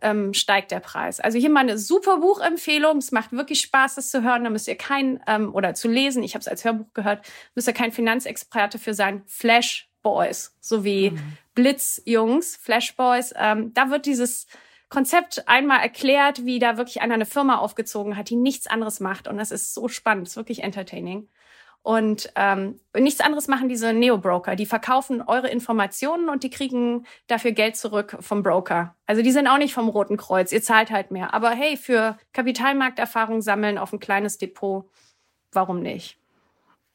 ähm, 0.02 0.34
steigt 0.34 0.70
der 0.70 0.80
Preis. 0.80 1.20
Also 1.20 1.38
hier 1.38 1.50
mal 1.50 1.60
eine 1.60 1.78
super 1.78 2.18
Buchempfehlung. 2.18 2.98
Es 2.98 3.12
macht 3.12 3.32
wirklich 3.32 3.60
Spaß, 3.60 3.94
das 3.94 4.10
zu 4.10 4.22
hören. 4.22 4.44
Da 4.44 4.50
müsst 4.50 4.68
ihr 4.68 4.76
kein 4.76 5.22
ähm, 5.26 5.54
oder 5.54 5.74
zu 5.74 5.88
lesen. 5.88 6.22
Ich 6.22 6.34
habe 6.34 6.40
es 6.40 6.48
als 6.48 6.64
Hörbuch 6.64 6.92
gehört. 6.92 7.24
Müsst 7.54 7.68
ihr 7.68 7.74
kein 7.74 7.92
Finanzexperte 7.92 8.78
für 8.78 8.94
sein. 8.94 9.22
Flash 9.26 9.88
Boys, 10.02 10.56
sowie 10.60 11.10
mhm. 11.10 11.38
Blitz 11.54 12.02
Jungs, 12.04 12.56
Flash 12.56 12.96
Boys. 12.96 13.32
Ähm, 13.36 13.72
da 13.74 13.90
wird 13.90 14.06
dieses 14.06 14.46
Konzept 14.92 15.48
einmal 15.48 15.80
erklärt, 15.80 16.44
wie 16.44 16.58
da 16.58 16.76
wirklich 16.76 17.00
einer 17.00 17.14
eine 17.14 17.24
Firma 17.24 17.56
aufgezogen 17.56 18.14
hat, 18.14 18.28
die 18.28 18.36
nichts 18.36 18.66
anderes 18.66 19.00
macht. 19.00 19.26
Und 19.26 19.38
das 19.38 19.50
ist 19.50 19.72
so 19.72 19.88
spannend, 19.88 20.28
ist 20.28 20.36
wirklich 20.36 20.62
entertaining. 20.62 21.30
Und 21.80 22.30
ähm, 22.36 22.78
nichts 22.94 23.22
anderes 23.22 23.48
machen 23.48 23.70
diese 23.70 23.94
Neo-Broker. 23.94 24.54
Die 24.54 24.66
verkaufen 24.66 25.22
eure 25.22 25.48
Informationen 25.48 26.28
und 26.28 26.44
die 26.44 26.50
kriegen 26.50 27.06
dafür 27.26 27.52
Geld 27.52 27.76
zurück 27.76 28.18
vom 28.20 28.42
Broker. 28.42 28.94
Also 29.06 29.22
die 29.22 29.32
sind 29.32 29.48
auch 29.48 29.56
nicht 29.56 29.72
vom 29.72 29.88
Roten 29.88 30.18
Kreuz. 30.18 30.52
Ihr 30.52 30.62
zahlt 30.62 30.90
halt 30.90 31.10
mehr. 31.10 31.32
Aber 31.32 31.50
hey, 31.52 31.78
für 31.78 32.18
Kapitalmarkterfahrung 32.34 33.40
sammeln 33.40 33.78
auf 33.78 33.94
ein 33.94 33.98
kleines 33.98 34.36
Depot, 34.36 34.90
warum 35.52 35.80
nicht? 35.80 36.21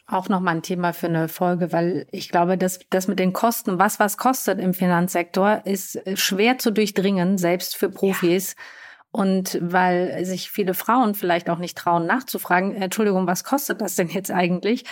Auch 0.08 0.30
nochmal 0.30 0.56
ein 0.56 0.62
Thema 0.62 0.94
für 0.94 1.08
eine 1.08 1.28
Folge, 1.28 1.74
weil 1.74 2.08
ich 2.12 2.30
glaube, 2.30 2.58
dass 2.58 2.80
das 2.90 3.08
mit 3.08 3.20
den 3.20 3.34
Kosten, 3.34 3.78
was 3.78 4.00
was 4.00 4.18
kostet 4.18 4.60
im 4.60 4.74
Finanzsektor, 4.74 5.62
ist 5.66 6.00
schwer 6.18 6.58
zu 6.58 6.72
durchdringen, 6.72 7.38
selbst 7.38 7.76
für 7.76 7.90
Profis. 7.90 8.56
Ja. 8.58 8.64
Und 9.12 9.58
weil 9.62 10.24
sich 10.26 10.52
viele 10.52 10.74
Frauen 10.74 11.16
vielleicht 11.16 11.50
auch 11.50 11.58
nicht 11.58 11.78
trauen, 11.78 12.06
nachzufragen, 12.06 12.76
Entschuldigung, 12.76 13.26
was 13.26 13.44
kostet 13.44 13.82
das 13.82 13.96
denn 13.96 14.10
jetzt 14.10 14.32
eigentlich? 14.32 14.86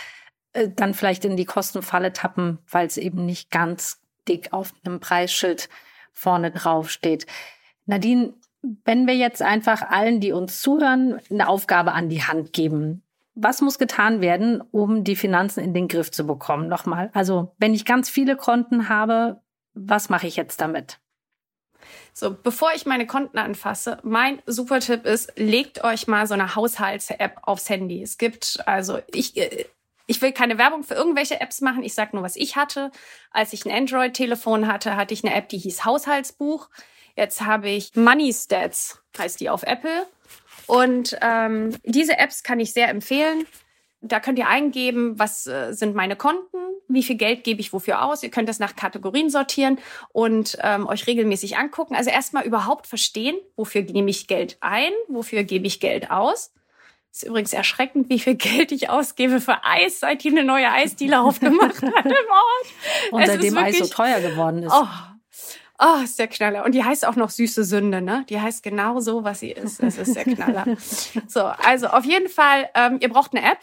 Äh, 0.53 0.69
dann 0.75 0.93
vielleicht 0.93 1.25
in 1.25 1.37
die 1.37 1.45
Kostenfalle 1.45 2.11
tappen, 2.11 2.59
weil 2.69 2.87
es 2.87 2.97
eben 2.97 3.25
nicht 3.25 3.51
ganz 3.51 4.01
dick 4.27 4.51
auf 4.51 4.73
einem 4.83 4.99
Preisschild 4.99 5.69
vorne 6.11 6.51
drauf 6.51 6.89
steht. 6.89 7.25
Nadine, 7.85 8.33
wenn 8.83 9.05
wir 9.05 9.15
jetzt 9.15 9.41
einfach 9.41 9.81
allen, 9.83 10.19
die 10.19 10.31
uns 10.31 10.61
zuhören, 10.61 11.19
eine 11.29 11.47
Aufgabe 11.47 11.93
an 11.93 12.09
die 12.09 12.23
Hand 12.23 12.51
geben, 12.51 13.03
was 13.35 13.61
muss 13.61 13.77
getan 13.77 14.21
werden, 14.21 14.61
um 14.71 15.03
die 15.03 15.15
Finanzen 15.15 15.63
in 15.63 15.73
den 15.73 15.87
Griff 15.87 16.09
zu 16.11 16.25
bekommen? 16.25 16.67
Nochmal. 16.67 17.11
Also, 17.13 17.53
wenn 17.57 17.73
ich 17.73 17.85
ganz 17.85 18.09
viele 18.09 18.37
Konten 18.37 18.89
habe, 18.89 19.41
was 19.73 20.09
mache 20.09 20.27
ich 20.27 20.37
jetzt 20.37 20.61
damit? 20.61 20.99
So, 22.13 22.33
bevor 22.33 22.71
ich 22.73 22.85
meine 22.85 23.05
Konten 23.05 23.37
anfasse, 23.37 23.99
mein 24.03 24.41
super 24.45 24.79
Tipp 24.79 25.05
ist, 25.05 25.33
legt 25.35 25.83
euch 25.83 26.07
mal 26.07 26.25
so 26.27 26.33
eine 26.33 26.55
Haushalts-App 26.55 27.41
aufs 27.43 27.69
Handy. 27.69 28.01
Es 28.01 28.17
gibt, 28.17 28.59
also 28.65 28.99
ich, 29.11 29.35
äh, 29.35 29.65
ich 30.07 30.21
will 30.21 30.31
keine 30.31 30.57
Werbung 30.57 30.83
für 30.83 30.93
irgendwelche 30.93 31.41
Apps 31.41 31.61
machen. 31.61 31.83
Ich 31.83 31.93
sage 31.93 32.11
nur, 32.13 32.23
was 32.23 32.37
ich 32.37 32.55
hatte. 32.55 32.91
Als 33.31 33.53
ich 33.53 33.65
ein 33.65 33.71
Android-Telefon 33.71 34.67
hatte, 34.67 34.95
hatte 34.95 35.13
ich 35.13 35.25
eine 35.25 35.35
App, 35.35 35.49
die 35.49 35.57
hieß 35.57 35.83
Haushaltsbuch. 35.83 36.69
Jetzt 37.17 37.41
habe 37.41 37.69
ich 37.69 37.95
Money 37.95 38.33
Stats, 38.33 39.01
heißt 39.17 39.39
die 39.39 39.49
auf 39.49 39.63
Apple. 39.63 40.07
Und 40.67 41.17
ähm, 41.21 41.75
diese 41.83 42.17
Apps 42.17 42.43
kann 42.43 42.59
ich 42.59 42.73
sehr 42.73 42.89
empfehlen. 42.89 43.45
Da 44.01 44.19
könnt 44.19 44.37
ihr 44.37 44.47
eingeben, 44.47 45.17
was 45.17 45.47
äh, 45.47 45.73
sind 45.73 45.95
meine 45.95 46.15
Konten, 46.15 46.57
wie 46.87 47.03
viel 47.03 47.15
Geld 47.15 47.43
gebe 47.43 47.61
ich 47.61 47.73
wofür 47.73 48.03
aus. 48.03 48.23
Ihr 48.23 48.29
könnt 48.29 48.49
das 48.49 48.59
nach 48.59 48.75
Kategorien 48.75 49.29
sortieren 49.29 49.79
und 50.11 50.57
ähm, 50.61 50.87
euch 50.87 51.07
regelmäßig 51.07 51.57
angucken. 51.57 51.95
Also 51.95 52.09
erstmal 52.09 52.45
überhaupt 52.45 52.87
verstehen, 52.87 53.35
wofür 53.55 53.81
nehme 53.81 54.09
ich 54.09 54.27
Geld 54.27 54.57
ein, 54.61 54.91
wofür 55.07 55.43
gebe 55.43 55.65
ich 55.65 55.79
Geld 55.79 56.11
aus. 56.11 56.51
Ist 57.11 57.23
übrigens 57.23 57.53
erschreckend, 57.53 58.09
wie 58.09 58.19
viel 58.19 58.35
Geld 58.35 58.71
ich 58.71 58.89
ausgebe 58.89 59.39
für 59.41 59.63
Eis, 59.63 60.01
seit 60.01 60.21
hier 60.21 60.31
eine 60.31 60.43
neue 60.43 60.69
Eisdiele 60.69 61.21
aufgemacht 61.21 61.75
hat 61.81 62.05
im 62.05 62.11
Ort. 62.11 63.11
Und 63.11 63.25
seitdem 63.25 63.57
Eis 63.57 63.77
so 63.79 63.87
teuer 63.87 64.19
geworden 64.19 64.63
ist. 64.63 64.73
Oh, 64.73 64.87
Oh, 65.77 66.01
ist 66.03 66.17
der 66.19 66.27
Knaller. 66.27 66.63
Und 66.63 66.73
die 66.73 66.83
heißt 66.83 67.05
auch 67.05 67.17
noch 67.17 67.29
süße 67.29 67.65
Sünde, 67.65 68.01
ne? 68.01 68.25
Die 68.29 68.39
heißt 68.39 68.63
genau 68.63 69.01
so, 69.01 69.23
was 69.23 69.41
sie 69.41 69.51
ist. 69.51 69.81
Es 69.83 69.97
ist 69.97 70.15
der 70.15 70.23
Knaller. 70.23 70.65
so, 71.27 71.41
also 71.41 71.87
auf 71.87 72.05
jeden 72.05 72.29
Fall, 72.29 72.69
ähm, 72.75 72.97
ihr 73.01 73.09
braucht 73.09 73.35
eine 73.35 73.45
App, 73.45 73.59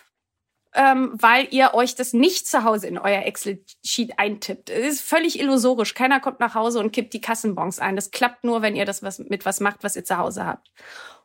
ähm, 0.74 1.12
weil 1.14 1.48
ihr 1.50 1.72
euch 1.72 1.94
das 1.94 2.12
nicht 2.12 2.46
zu 2.46 2.64
Hause 2.64 2.86
in 2.86 2.98
euer 2.98 3.22
Excel-Sheet 3.22 4.18
eintippt. 4.18 4.68
Es 4.68 4.94
ist 4.94 5.00
völlig 5.02 5.40
illusorisch. 5.40 5.94
Keiner 5.94 6.20
kommt 6.20 6.40
nach 6.40 6.54
Hause 6.54 6.80
und 6.80 6.92
kippt 6.92 7.14
die 7.14 7.20
Kassenbons 7.20 7.78
ein. 7.78 7.96
Das 7.96 8.10
klappt 8.10 8.44
nur, 8.44 8.60
wenn 8.60 8.76
ihr 8.76 8.84
das 8.84 9.02
was, 9.02 9.18
mit 9.18 9.46
was 9.46 9.60
macht, 9.60 9.82
was 9.82 9.96
ihr 9.96 10.04
zu 10.04 10.18
Hause 10.18 10.44
habt. 10.44 10.70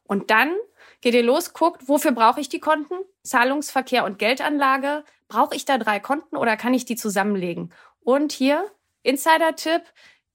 Und 0.04 0.32
dann 0.32 0.54
geht 1.02 1.13
ihr 1.13 1.23
los, 1.23 1.54
guckt, 1.54 1.88
wofür 1.88 2.12
brauche 2.12 2.39
ich 2.39 2.50
die 2.50 2.60
Konten? 2.60 2.95
Zahlungsverkehr 3.23 4.06
und 4.06 4.19
Geldanlage. 4.19 5.04
Brauche 5.28 5.56
ich 5.56 5.65
da 5.65 5.78
drei 5.78 6.00
Konten 6.00 6.38
oder 6.38 6.56
kann 6.56 6.73
ich 6.73 6.86
die 6.86 6.95
zusammenlegen? 6.95 7.73
Und 8.00 8.32
hier, 8.32 8.65
Insider-Tipp, 9.04 9.84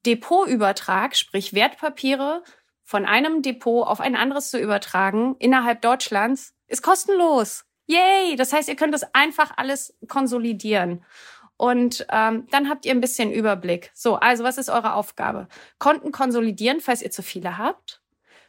Depotübertrag, 0.05 1.15
sprich 1.15 1.53
Wertpapiere 1.53 2.43
von 2.83 3.05
einem 3.05 3.41
Depot 3.41 3.87
auf 3.87 3.99
ein 4.01 4.15
anderes 4.15 4.49
zu 4.49 4.59
übertragen 4.59 5.35
innerhalb 5.39 5.81
Deutschlands, 5.81 6.53
ist 6.67 6.81
kostenlos. 6.81 7.65
Yay! 7.85 8.35
Das 8.35 8.53
heißt, 8.53 8.69
ihr 8.69 8.75
könnt 8.75 8.93
das 8.93 9.13
einfach 9.13 9.53
alles 9.57 9.95
konsolidieren. 10.07 11.03
Und 11.57 12.05
ähm, 12.09 12.47
dann 12.51 12.69
habt 12.69 12.85
ihr 12.85 12.91
ein 12.91 13.01
bisschen 13.01 13.31
Überblick. 13.31 13.91
So, 13.93 14.15
also 14.15 14.43
was 14.43 14.57
ist 14.57 14.69
eure 14.69 14.93
Aufgabe? 14.93 15.47
Konten 15.79 16.11
konsolidieren, 16.11 16.81
falls 16.81 17.01
ihr 17.01 17.11
zu 17.11 17.23
viele 17.23 17.57
habt. 17.57 18.01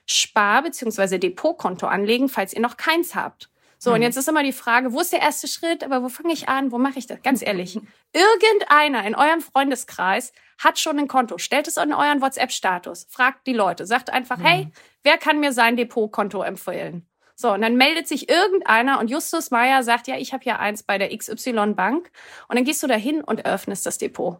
Spar- 0.06 0.62
bzw. 0.62 1.18
Depotkonto 1.18 1.86
anlegen, 1.86 2.28
falls 2.28 2.52
ihr 2.52 2.60
noch 2.60 2.76
keins 2.76 3.14
habt. 3.14 3.50
So, 3.84 3.90
mhm. 3.90 3.96
und 3.96 4.02
jetzt 4.02 4.16
ist 4.16 4.28
immer 4.30 4.42
die 4.42 4.52
Frage, 4.52 4.94
wo 4.94 5.00
ist 5.00 5.12
der 5.12 5.20
erste 5.20 5.46
Schritt? 5.46 5.84
Aber 5.84 6.02
wo 6.02 6.08
fange 6.08 6.32
ich 6.32 6.48
an? 6.48 6.72
Wo 6.72 6.78
mache 6.78 6.98
ich 6.98 7.06
das? 7.06 7.20
Ganz 7.22 7.42
ehrlich, 7.42 7.78
irgendeiner 8.14 9.06
in 9.06 9.14
eurem 9.14 9.42
Freundeskreis 9.42 10.32
hat 10.58 10.78
schon 10.78 10.98
ein 10.98 11.06
Konto. 11.06 11.36
Stellt 11.36 11.68
es 11.68 11.76
in 11.76 11.92
euren 11.92 12.22
WhatsApp-Status. 12.22 13.08
Fragt 13.10 13.46
die 13.46 13.52
Leute. 13.52 13.84
Sagt 13.84 14.08
einfach, 14.08 14.38
mhm. 14.38 14.44
hey, 14.44 14.68
wer 15.02 15.18
kann 15.18 15.38
mir 15.38 15.52
sein 15.52 15.76
Depotkonto 15.76 16.42
empfehlen? 16.42 17.06
So, 17.36 17.52
und 17.52 17.60
dann 17.60 17.76
meldet 17.76 18.08
sich 18.08 18.30
irgendeiner 18.30 19.00
und 19.00 19.10
Justus 19.10 19.50
Meyer 19.50 19.82
sagt, 19.82 20.06
ja, 20.06 20.16
ich 20.16 20.32
habe 20.32 20.44
ja 20.44 20.60
eins 20.60 20.82
bei 20.82 20.96
der 20.96 21.14
XY 21.14 21.74
Bank. 21.74 22.10
Und 22.48 22.56
dann 22.56 22.64
gehst 22.64 22.82
du 22.82 22.86
dahin 22.86 23.20
und 23.20 23.44
öffnest 23.44 23.84
das 23.84 23.98
Depot. 23.98 24.38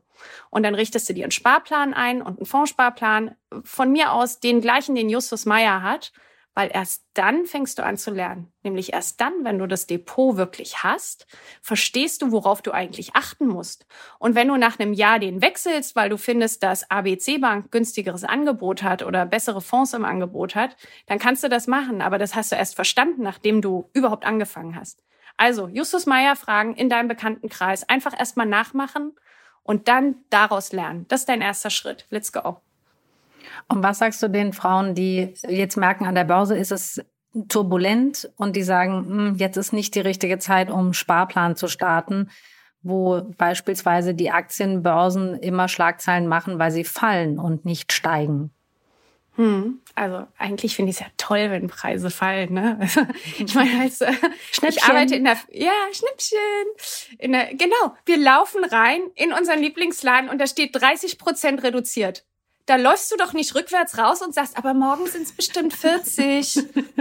Und 0.49 0.63
dann 0.63 0.75
richtest 0.75 1.07
du 1.11 1.13
dir 1.13 1.25
einen 1.25 1.33
Sparplan 1.33 1.93
ein 1.93 2.23
und 2.23 2.39
einen 2.39 2.47
Fondssparplan. 2.47 3.37
Von 3.63 3.93
mir 3.93 4.13
aus 4.13 4.41
den 4.41 4.63
gleichen, 4.63 4.95
den 4.95 5.11
Justus 5.11 5.45
Meyer 5.45 5.83
hat. 5.83 6.13
Weil 6.55 6.71
erst 6.73 7.05
dann 7.15 7.47
fängst 7.47 7.79
du 7.79 7.85
an 7.85 7.97
zu 7.97 8.13
lernen. 8.13 8.53
Nämlich 8.63 8.93
erst 8.93 9.21
dann, 9.21 9.45
wenn 9.45 9.59
du 9.59 9.67
das 9.67 9.87
Depot 9.87 10.37
wirklich 10.37 10.85
hast, 10.85 11.27
verstehst 11.61 12.23
du, 12.23 12.31
worauf 12.31 12.63
du 12.63 12.71
eigentlich 12.71 13.17
achten 13.17 13.49
musst. 13.49 13.87
Und 14.21 14.37
wenn 14.37 14.49
du 14.49 14.57
nach 14.57 14.79
einem 14.79 14.93
Jahr 14.93 15.19
den 15.19 15.43
wechselst, 15.43 15.97
weil 15.97 16.11
du 16.11 16.17
findest, 16.17 16.63
dass 16.63 16.89
ABC 16.91 17.39
Bank 17.39 17.73
günstigeres 17.73 18.23
Angebot 18.23 18.85
hat 18.85 19.03
oder 19.03 19.27
bessere 19.27 19.61
Fonds 19.61 19.95
im 19.95 20.05
Angebot 20.05 20.55
hat, 20.55 20.77
dann 21.07 21.19
kannst 21.19 21.43
du 21.43 21.49
das 21.49 21.67
machen. 21.67 22.01
Aber 22.01 22.19
das 22.19 22.37
hast 22.37 22.53
du 22.53 22.57
erst 22.57 22.77
verstanden, 22.77 23.23
nachdem 23.23 23.61
du 23.61 23.91
überhaupt 23.93 24.25
angefangen 24.25 24.77
hast. 24.77 25.03
Also, 25.37 25.67
Justus 25.67 26.07
Meyer 26.07 26.37
fragen 26.37 26.77
in 26.77 26.89
deinem 26.89 27.09
Bekanntenkreis. 27.09 27.89
Einfach 27.89 28.17
erstmal 28.17 28.47
nachmachen 28.47 29.13
und 29.65 29.89
dann 29.89 30.17
daraus 30.31 30.73
lernen. 30.73 31.07
Das 31.09 31.21
ist 31.21 31.29
dein 31.29 31.41
erster 31.41 31.71
Schritt. 31.71 32.07
Let's 32.11 32.33
go. 32.33 32.61
Und 33.69 33.83
was 33.83 33.99
sagst 33.99 34.23
du 34.23 34.29
den 34.29 34.53
Frauen, 34.53 34.95
die 34.95 35.35
jetzt 35.49 35.77
merken, 35.77 36.07
an 36.07 36.15
der 36.15 36.25
Börse 36.25 36.57
ist 36.57 36.73
es 36.73 37.05
turbulent 37.49 38.31
und 38.37 38.55
die 38.57 38.63
sagen, 38.63 39.07
hm, 39.07 39.35
jetzt 39.37 39.57
ist 39.57 39.73
nicht 39.73 39.95
die 39.95 40.01
richtige 40.01 40.39
Zeit, 40.39 40.71
um 40.71 40.93
Sparplan 40.93 41.57
zu 41.57 41.69
starten, 41.69 42.31
wo 42.83 43.23
beispielsweise 43.37 44.15
die 44.15 44.31
Aktienbörsen 44.31 45.39
immer 45.41 45.69
Schlagzeilen 45.69 46.29
machen, 46.29 46.59
weil 46.59 46.71
sie 46.71 46.85
fallen 46.85 47.39
und 47.39 47.65
nicht 47.65 47.93
steigen? 47.93 48.51
Hm, 49.37 49.81
also 49.97 50.29
eigentlich 50.39 50.77
finde 50.77 50.91
ich 50.91 50.97
es 50.97 51.01
ja 51.01 51.09
toll, 51.17 51.51
wenn 51.51 51.67
Preise 51.67 52.11
fallen. 52.11 52.53
Ne? 52.53 52.79
Also, 52.81 53.01
ich 53.39 53.55
meine, 53.55 53.81
als, 53.81 54.01
äh, 54.01 54.13
ich 54.69 54.85
arbeite 54.85 55.17
in 55.17 55.25
der 55.25 55.37
ja 55.51 55.73
Schnippchen. 55.93 57.19
In 57.19 57.33
der, 57.33 57.47
genau, 57.55 57.97
wir 58.07 58.17
laufen 58.17 58.65
rein 58.65 59.01
in 59.17 59.33
unseren 59.33 59.59
Lieblingsladen 59.59 60.29
und 60.29 60.39
da 60.39 60.47
steht 60.47 60.77
30 60.77 61.19
Prozent 61.19 61.65
reduziert. 61.65 62.25
Da 62.67 62.77
läufst 62.77 63.13
du 63.13 63.17
doch 63.17 63.33
nicht 63.33 63.55
rückwärts 63.55 63.99
raus 63.99 64.23
und 64.23 64.35
sagst, 64.35 64.57
aber 64.57 64.73
morgen 64.73 65.07
sind 65.07 65.23
es 65.23 65.33
bestimmt 65.33 65.75
40. 65.75 66.57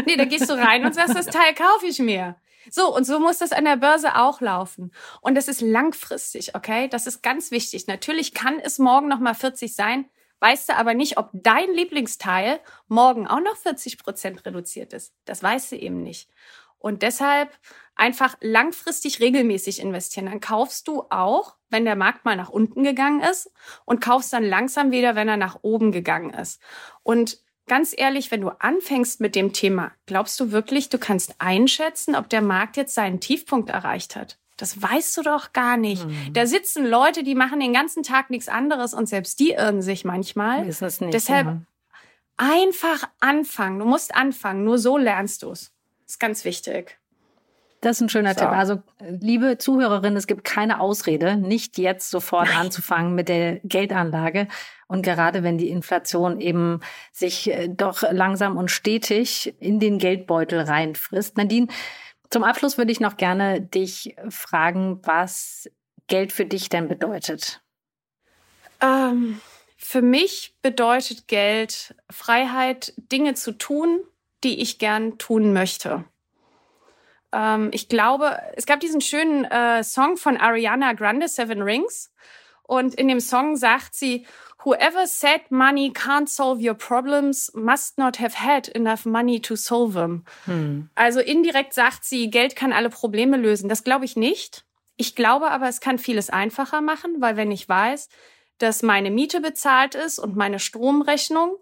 nee, 0.05 0.17
da 0.17 0.25
gehst 0.25 0.49
du 0.49 0.53
rein 0.53 0.85
und 0.85 0.93
sagst, 0.93 1.15
das 1.15 1.27
Teil 1.27 1.53
kaufe 1.53 1.87
ich 1.87 1.99
mir. 1.99 2.35
So, 2.69 2.93
und 2.93 3.05
so 3.05 3.19
muss 3.19 3.39
das 3.39 3.51
an 3.51 3.65
der 3.65 3.77
Börse 3.77 4.15
auch 4.15 4.41
laufen. 4.41 4.91
Und 5.21 5.35
das 5.35 5.47
ist 5.47 5.61
langfristig, 5.61 6.55
okay? 6.55 6.87
Das 6.87 7.07
ist 7.07 7.21
ganz 7.21 7.51
wichtig. 7.51 7.87
Natürlich 7.87 8.33
kann 8.33 8.59
es 8.59 8.79
morgen 8.79 9.07
noch 9.07 9.19
mal 9.19 9.33
40 9.33 9.75
sein, 9.75 10.09
weißt 10.39 10.69
du 10.69 10.75
aber 10.75 10.93
nicht, 10.93 11.17
ob 11.17 11.29
dein 11.33 11.71
Lieblingsteil 11.71 12.59
morgen 12.87 13.27
auch 13.27 13.41
noch 13.41 13.55
40 13.55 13.97
Prozent 13.97 14.45
reduziert 14.45 14.93
ist. 14.93 15.13
Das 15.25 15.43
weißt 15.43 15.71
du 15.71 15.77
eben 15.77 16.03
nicht. 16.03 16.29
Und 16.77 17.01
deshalb 17.01 17.57
einfach 17.95 18.35
langfristig 18.41 19.19
regelmäßig 19.19 19.79
investieren. 19.79 20.25
Dann 20.25 20.39
kaufst 20.39 20.87
du 20.87 21.03
auch, 21.09 21.55
wenn 21.69 21.85
der 21.85 21.95
Markt 21.95 22.25
mal 22.25 22.35
nach 22.35 22.49
unten 22.49 22.83
gegangen 22.83 23.21
ist 23.21 23.51
und 23.85 24.01
kaufst 24.01 24.33
dann 24.33 24.43
langsam 24.43 24.91
wieder, 24.91 25.15
wenn 25.15 25.27
er 25.27 25.37
nach 25.37 25.59
oben 25.61 25.91
gegangen 25.91 26.31
ist. 26.31 26.59
Und 27.03 27.39
ganz 27.67 27.93
ehrlich, 27.95 28.31
wenn 28.31 28.41
du 28.41 28.49
anfängst 28.49 29.21
mit 29.21 29.35
dem 29.35 29.53
Thema, 29.53 29.91
glaubst 30.05 30.39
du 30.39 30.51
wirklich, 30.51 30.89
du 30.89 30.97
kannst 30.97 31.35
einschätzen, 31.39 32.15
ob 32.15 32.29
der 32.29 32.41
Markt 32.41 32.77
jetzt 32.77 32.95
seinen 32.95 33.19
Tiefpunkt 33.19 33.69
erreicht 33.69 34.15
hat? 34.15 34.37
Das 34.57 34.81
weißt 34.81 35.17
du 35.17 35.23
doch 35.23 35.51
gar 35.51 35.77
nicht. 35.77 36.05
Mhm. 36.05 36.33
Da 36.33 36.45
sitzen 36.45 36.85
Leute, 36.85 37.23
die 37.23 37.35
machen 37.35 37.59
den 37.59 37.73
ganzen 37.73 38.03
Tag 38.03 38.29
nichts 38.29 38.47
anderes 38.47 38.93
und 38.93 39.09
selbst 39.09 39.39
die 39.39 39.51
irren 39.51 39.81
sich 39.81 40.05
manchmal. 40.05 40.67
Ist 40.67 40.81
das 40.81 41.01
nicht. 41.01 41.13
Deshalb 41.13 41.47
ja. 41.47 41.61
einfach 42.37 43.09
anfangen. 43.19 43.79
Du 43.79 43.85
musst 43.85 44.13
anfangen. 44.13 44.63
Nur 44.63 44.77
so 44.77 44.97
lernst 44.97 45.41
du 45.41 45.51
es. 45.51 45.71
Ist 46.07 46.19
ganz 46.19 46.45
wichtig. 46.45 46.99
Das 47.83 47.97
ist 47.97 48.01
ein 48.01 48.09
schöner 48.09 48.33
so. 48.33 48.39
Tipp. 48.39 48.49
Also, 48.49 48.81
liebe 48.99 49.57
Zuhörerinnen, 49.57 50.15
es 50.15 50.25
gibt 50.25 50.45
keine 50.45 50.79
Ausrede, 50.79 51.35
nicht 51.35 51.77
jetzt 51.77 52.09
sofort 52.09 52.47
Nein. 52.47 52.57
anzufangen 52.57 53.13
mit 53.13 53.27
der 53.27 53.59
Geldanlage. 53.65 54.47
Und 54.87 55.01
gerade 55.01 55.43
wenn 55.43 55.57
die 55.57 55.67
Inflation 55.67 56.39
eben 56.39 56.79
sich 57.11 57.51
äh, 57.51 57.67
doch 57.67 58.03
langsam 58.09 58.55
und 58.55 58.71
stetig 58.71 59.53
in 59.59 59.81
den 59.81 59.97
Geldbeutel 59.97 60.61
reinfrisst. 60.61 61.35
Nadine, 61.35 61.67
zum 62.29 62.45
Abschluss 62.45 62.77
würde 62.77 62.93
ich 62.93 63.01
noch 63.01 63.17
gerne 63.17 63.59
dich 63.59 64.15
fragen, 64.29 65.01
was 65.03 65.69
Geld 66.07 66.31
für 66.31 66.45
dich 66.45 66.69
denn 66.69 66.87
bedeutet. 66.87 67.61
Ähm, 68.79 69.41
für 69.75 70.01
mich 70.01 70.55
bedeutet 70.61 71.27
Geld 71.27 71.95
Freiheit, 72.09 72.93
Dinge 72.95 73.33
zu 73.33 73.51
tun, 73.51 73.99
die 74.45 74.61
ich 74.61 74.79
gern 74.79 75.17
tun 75.17 75.51
möchte. 75.51 76.05
Ähm, 77.33 77.69
ich 77.73 77.89
glaube, 77.89 78.39
es 78.55 78.65
gab 78.65 78.79
diesen 78.79 79.01
schönen 79.01 79.45
äh, 79.45 79.83
Song 79.83 80.15
von 80.15 80.37
Ariana 80.37 80.93
Grande, 80.93 81.27
Seven 81.27 81.61
Rings. 81.61 82.11
Und 82.61 82.95
in 82.95 83.07
dem 83.09 83.19
Song 83.19 83.57
sagt 83.57 83.93
sie, 83.95 84.25
Whoever 84.63 85.05
said 85.07 85.51
money 85.51 85.91
can't 85.93 86.29
solve 86.29 86.61
your 86.65 86.73
problems 86.73 87.51
must 87.53 87.97
not 87.97 88.19
have 88.19 88.39
had 88.39 88.69
enough 88.69 89.05
money 89.05 89.41
to 89.41 89.57
solve 89.57 89.93
them. 89.93 90.23
Hm. 90.45 90.89
Also 90.95 91.19
indirekt 91.19 91.73
sagt 91.73 92.05
sie, 92.05 92.29
Geld 92.29 92.55
kann 92.55 92.71
alle 92.71 92.89
Probleme 92.89 93.35
lösen. 93.35 93.67
Das 93.67 93.83
glaube 93.83 94.05
ich 94.05 94.15
nicht. 94.15 94.63
Ich 94.95 95.15
glaube 95.15 95.51
aber, 95.51 95.67
es 95.67 95.81
kann 95.81 95.99
vieles 95.99 96.29
einfacher 96.29 96.79
machen, 96.79 97.15
weil 97.19 97.35
wenn 97.35 97.51
ich 97.51 97.67
weiß, 97.67 98.07
dass 98.59 98.83
meine 98.83 99.11
Miete 99.11 99.41
bezahlt 99.41 99.95
ist 99.95 100.17
und 100.19 100.37
meine 100.37 100.59
Stromrechnung 100.59 101.57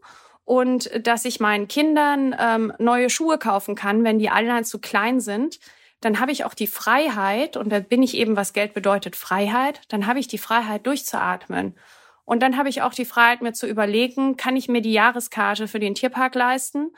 und 0.52 1.08
dass 1.08 1.24
ich 1.24 1.40
meinen 1.40 1.70
Kindern 1.70 2.36
ähm, 2.38 2.74
neue 2.78 3.10
Schuhe 3.10 3.38
kaufen 3.38 3.74
kann, 3.74 4.04
wenn 4.04 4.20
die 4.20 4.30
alle 4.30 4.64
zu 4.64 4.80
klein 4.80 5.22
sind, 5.22 5.62
dann 6.02 6.20
habe 6.20 6.34
ich 6.34 6.44
auch 6.44 6.54
die 6.54 6.68
Freiheit, 6.68 7.56
und 7.56 7.70
da 7.70 7.80
bin 7.80 8.04
ich 8.04 8.18
eben, 8.18 8.36
was 8.36 8.52
Geld 8.52 8.74
bedeutet, 8.74 9.16
Freiheit, 9.16 9.80
dann 9.88 10.08
habe 10.08 10.20
ich 10.20 10.28
die 10.28 10.38
Freiheit 10.38 10.86
durchzuatmen. 10.86 11.78
Und 12.26 12.42
dann 12.42 12.58
habe 12.58 12.68
ich 12.68 12.82
auch 12.82 12.94
die 12.94 13.06
Freiheit, 13.06 13.42
mir 13.42 13.54
zu 13.54 13.66
überlegen, 13.66 14.36
kann 14.36 14.58
ich 14.58 14.68
mir 14.68 14.82
die 14.82 14.92
Jahreskarte 14.92 15.70
für 15.70 15.80
den 15.80 15.96
Tierpark 15.96 16.36
leisten? 16.36 16.92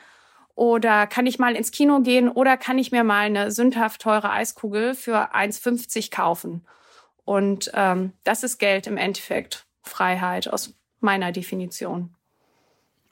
Oder 0.56 1.06
kann 1.06 1.28
ich 1.28 1.38
mal 1.38 1.54
ins 1.54 1.70
Kino 1.70 2.00
gehen? 2.00 2.28
Oder 2.28 2.56
kann 2.56 2.76
ich 2.76 2.90
mir 2.90 3.04
mal 3.04 3.26
eine 3.26 3.52
sündhaft 3.52 4.02
teure 4.02 4.32
Eiskugel 4.32 4.96
für 4.96 5.32
1,50 5.32 6.10
kaufen? 6.10 6.66
Und 7.24 7.70
ähm, 7.74 8.14
das 8.24 8.42
ist 8.42 8.58
Geld 8.58 8.88
im 8.88 8.96
Endeffekt. 8.96 9.64
Freiheit 9.82 10.48
aus 10.48 10.74
meiner 10.98 11.30
Definition. 11.30 12.16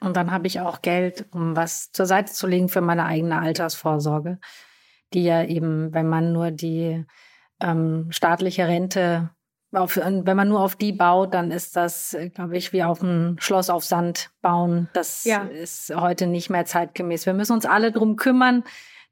Und 0.03 0.17
dann 0.17 0.31
habe 0.31 0.47
ich 0.47 0.59
auch 0.59 0.81
Geld, 0.81 1.25
um 1.31 1.55
was 1.55 1.91
zur 1.93 2.05
Seite 2.05 2.33
zu 2.33 2.45
legen 2.45 2.67
für 2.67 2.81
meine 2.81 3.05
eigene 3.05 3.39
Altersvorsorge, 3.39 4.37
die 5.13 5.23
ja 5.23 5.43
eben, 5.43 5.93
wenn 5.93 6.09
man 6.09 6.33
nur 6.33 6.51
die 6.51 7.05
ähm, 7.61 8.07
staatliche 8.09 8.67
Rente 8.67 9.29
auf, 9.71 9.95
wenn 9.97 10.37
man 10.37 10.49
nur 10.49 10.59
auf 10.59 10.75
die 10.75 10.91
baut, 10.91 11.33
dann 11.33 11.51
ist 11.51 11.75
das, 11.77 12.15
glaube 12.35 12.57
ich, 12.57 12.73
wie 12.73 12.83
auf 12.83 13.01
ein 13.01 13.37
Schloss 13.39 13.69
auf 13.69 13.83
Sand 13.83 14.29
bauen. 14.41 14.89
Das 14.93 15.23
ja. 15.23 15.43
ist 15.43 15.95
heute 15.95 16.27
nicht 16.27 16.49
mehr 16.49 16.65
zeitgemäß. 16.65 17.25
Wir 17.25 17.33
müssen 17.33 17.53
uns 17.53 17.65
alle 17.65 17.91
drum 17.91 18.17
kümmern, 18.17 18.63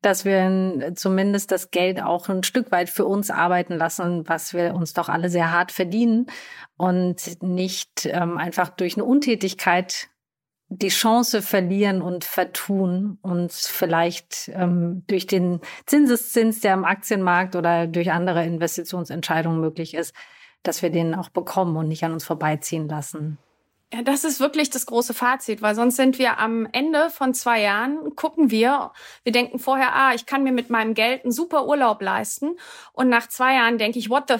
dass 0.01 0.25
wir 0.25 0.93
zumindest 0.95 1.51
das 1.51 1.71
Geld 1.71 2.01
auch 2.03 2.27
ein 2.27 2.43
Stück 2.43 2.71
weit 2.71 2.89
für 2.89 3.05
uns 3.05 3.31
arbeiten 3.31 3.75
lassen, 3.75 4.27
was 4.27 4.53
wir 4.53 4.75
uns 4.75 4.93
doch 4.93 5.09
alle 5.09 5.29
sehr 5.29 5.51
hart 5.51 5.71
verdienen 5.71 6.27
und 6.77 7.41
nicht 7.41 8.05
ähm, 8.05 8.37
einfach 8.37 8.69
durch 8.69 8.97
eine 8.97 9.05
Untätigkeit 9.05 10.10
die 10.73 10.87
Chance 10.87 11.41
verlieren 11.41 12.01
und 12.01 12.23
vertun 12.23 13.17
und 13.21 13.51
vielleicht 13.51 14.49
ähm, 14.53 15.03
durch 15.07 15.27
den 15.27 15.59
Zinseszins, 15.85 16.61
der 16.61 16.73
am 16.73 16.85
Aktienmarkt 16.85 17.57
oder 17.57 17.87
durch 17.87 18.11
andere 18.11 18.45
Investitionsentscheidungen 18.45 19.59
möglich 19.59 19.93
ist, 19.93 20.15
dass 20.63 20.81
wir 20.81 20.89
den 20.89 21.13
auch 21.13 21.27
bekommen 21.27 21.75
und 21.75 21.89
nicht 21.89 22.05
an 22.05 22.13
uns 22.13 22.23
vorbeiziehen 22.23 22.87
lassen. 22.87 23.37
Ja, 23.93 24.01
das 24.01 24.23
ist 24.23 24.39
wirklich 24.39 24.69
das 24.69 24.85
große 24.85 25.13
Fazit, 25.13 25.61
weil 25.61 25.75
sonst 25.75 25.97
sind 25.97 26.17
wir 26.17 26.39
am 26.39 26.65
Ende 26.71 27.09
von 27.09 27.33
zwei 27.33 27.61
Jahren, 27.61 28.15
gucken 28.15 28.49
wir, 28.49 28.93
wir 29.23 29.33
denken 29.33 29.59
vorher, 29.59 29.93
ah, 29.93 30.13
ich 30.13 30.25
kann 30.25 30.43
mir 30.43 30.53
mit 30.53 30.69
meinem 30.69 30.93
Geld 30.93 31.25
einen 31.25 31.33
super 31.33 31.67
Urlaub 31.67 32.01
leisten. 32.01 32.55
Und 32.93 33.09
nach 33.09 33.27
zwei 33.27 33.55
Jahren 33.55 33.77
denke 33.77 33.99
ich, 33.99 34.09
what 34.09 34.29
the 34.29 34.35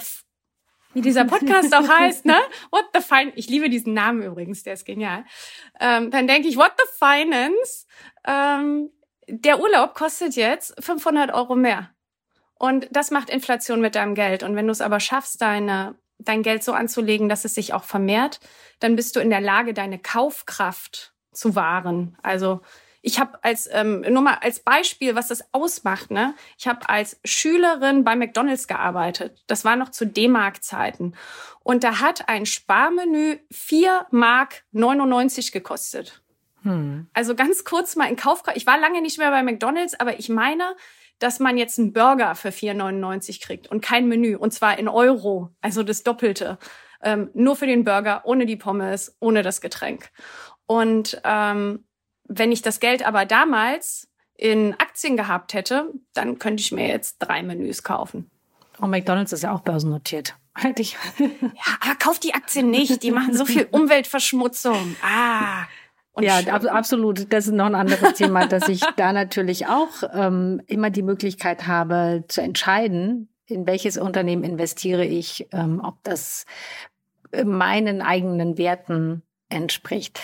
wie 0.93 1.01
dieser 1.01 1.25
Podcast 1.25 1.73
auch 1.73 1.87
heißt, 1.99 2.25
ne? 2.25 2.37
What 2.71 2.85
the 2.93 3.01
Finance. 3.01 3.37
Ich 3.37 3.47
liebe 3.47 3.69
diesen 3.69 3.93
Namen 3.93 4.21
übrigens, 4.23 4.63
der 4.63 4.73
ist 4.73 4.85
genial. 4.85 5.25
Ähm, 5.79 6.11
dann 6.11 6.27
denke 6.27 6.47
ich, 6.47 6.57
what 6.57 6.73
the 6.77 6.89
Finance? 6.97 7.85
Ähm, 8.25 8.91
der 9.27 9.59
Urlaub 9.59 9.93
kostet 9.93 10.35
jetzt 10.35 10.73
500 10.83 11.33
Euro 11.33 11.55
mehr. 11.55 11.91
Und 12.55 12.87
das 12.91 13.11
macht 13.11 13.29
Inflation 13.29 13.81
mit 13.81 13.95
deinem 13.95 14.15
Geld. 14.15 14.43
Und 14.43 14.55
wenn 14.55 14.67
du 14.67 14.71
es 14.71 14.81
aber 14.81 14.99
schaffst, 14.99 15.41
deine 15.41 15.95
dein 16.23 16.43
Geld 16.43 16.63
so 16.63 16.73
anzulegen, 16.73 17.29
dass 17.29 17.45
es 17.45 17.55
sich 17.55 17.73
auch 17.73 17.83
vermehrt, 17.83 18.39
dann 18.79 18.95
bist 18.95 19.15
du 19.15 19.19
in 19.19 19.29
der 19.29 19.41
Lage, 19.41 19.73
deine 19.73 19.99
Kaufkraft 19.99 21.13
zu 21.31 21.55
wahren. 21.55 22.17
Also 22.21 22.61
ich 23.01 23.19
habe 23.19 23.43
als 23.43 23.67
ähm, 23.71 24.01
nur 24.01 24.21
mal 24.21 24.37
als 24.41 24.59
Beispiel, 24.59 25.15
was 25.15 25.27
das 25.27 25.43
ausmacht, 25.53 26.11
ne? 26.11 26.35
Ich 26.57 26.67
habe 26.67 26.87
als 26.87 27.19
Schülerin 27.25 28.03
bei 28.03 28.15
McDonald's 28.15 28.67
gearbeitet. 28.67 29.43
Das 29.47 29.65
war 29.65 29.75
noch 29.75 29.89
zu 29.89 30.05
D-Mark-Zeiten. 30.05 31.15
Und 31.63 31.83
da 31.83 31.99
hat 31.99 32.29
ein 32.29 32.45
Sparmenü 32.45 33.37
4 33.51 34.07
Mark 34.11 34.63
99 34.71 35.51
gekostet. 35.51 36.21
Hm. 36.61 37.07
Also 37.13 37.35
ganz 37.35 37.63
kurz 37.63 37.95
mal 37.95 38.09
in 38.09 38.15
Kaufkraft. 38.15 38.57
Ich 38.57 38.67
war 38.67 38.79
lange 38.79 39.01
nicht 39.01 39.17
mehr 39.17 39.31
bei 39.31 39.41
McDonald's, 39.41 39.99
aber 39.99 40.19
ich 40.19 40.29
meine, 40.29 40.75
dass 41.17 41.39
man 41.39 41.57
jetzt 41.57 41.79
einen 41.79 41.93
Burger 41.93 42.35
für 42.35 42.49
4,99 42.49 43.41
kriegt 43.41 43.67
und 43.67 43.81
kein 43.81 44.07
Menü 44.07 44.35
und 44.35 44.53
zwar 44.53 44.77
in 44.77 44.87
Euro, 44.87 45.49
also 45.61 45.83
das 45.83 46.03
Doppelte. 46.03 46.57
Ähm, 47.03 47.31
nur 47.33 47.55
für 47.55 47.65
den 47.65 47.83
Burger, 47.83 48.21
ohne 48.25 48.45
die 48.45 48.57
Pommes, 48.57 49.15
ohne 49.19 49.41
das 49.41 49.61
Getränk. 49.61 50.11
Und 50.67 51.19
ähm, 51.23 51.83
wenn 52.33 52.51
ich 52.51 52.61
das 52.61 52.79
Geld 52.79 53.05
aber 53.05 53.25
damals 53.25 54.07
in 54.35 54.73
Aktien 54.79 55.17
gehabt 55.17 55.53
hätte, 55.53 55.91
dann 56.13 56.39
könnte 56.39 56.61
ich 56.61 56.71
mir 56.71 56.87
jetzt 56.87 57.17
drei 57.19 57.43
Menüs 57.43 57.83
kaufen. 57.83 58.31
Und 58.79 58.89
McDonald's 58.89 59.33
ist 59.33 59.43
ja 59.43 59.53
auch 59.53 59.61
börsennotiert. 59.61 60.35
Hätte 60.55 60.81
ich. 60.81 60.97
ja, 61.19 61.77
aber 61.79 61.95
kauf 61.95 62.19
die 62.19 62.33
Aktien 62.33 62.71
nicht. 62.71 63.03
Die 63.03 63.11
machen 63.11 63.33
so 63.33 63.45
viel 63.45 63.67
Umweltverschmutzung. 63.71 64.97
Ah. 65.01 65.65
Und 66.13 66.23
ja, 66.23 66.39
ab, 66.39 66.65
absolut. 66.65 67.31
Das 67.31 67.47
ist 67.47 67.53
noch 67.53 67.67
ein 67.67 67.75
anderes 67.75 68.15
Thema, 68.15 68.47
dass 68.47 68.67
ich 68.67 68.81
da 68.97 69.13
natürlich 69.13 69.67
auch 69.67 69.89
ähm, 70.13 70.61
immer 70.67 70.89
die 70.89 71.03
Möglichkeit 71.03 71.67
habe 71.67 72.25
zu 72.27 72.41
entscheiden, 72.41 73.29
in 73.45 73.65
welches 73.65 73.97
Unternehmen 73.97 74.43
investiere 74.43 75.05
ich, 75.05 75.47
ähm, 75.53 75.79
ob 75.81 76.03
das 76.03 76.45
meinen 77.45 78.01
eigenen 78.01 78.57
Werten 78.57 79.21
entspricht. 79.47 80.19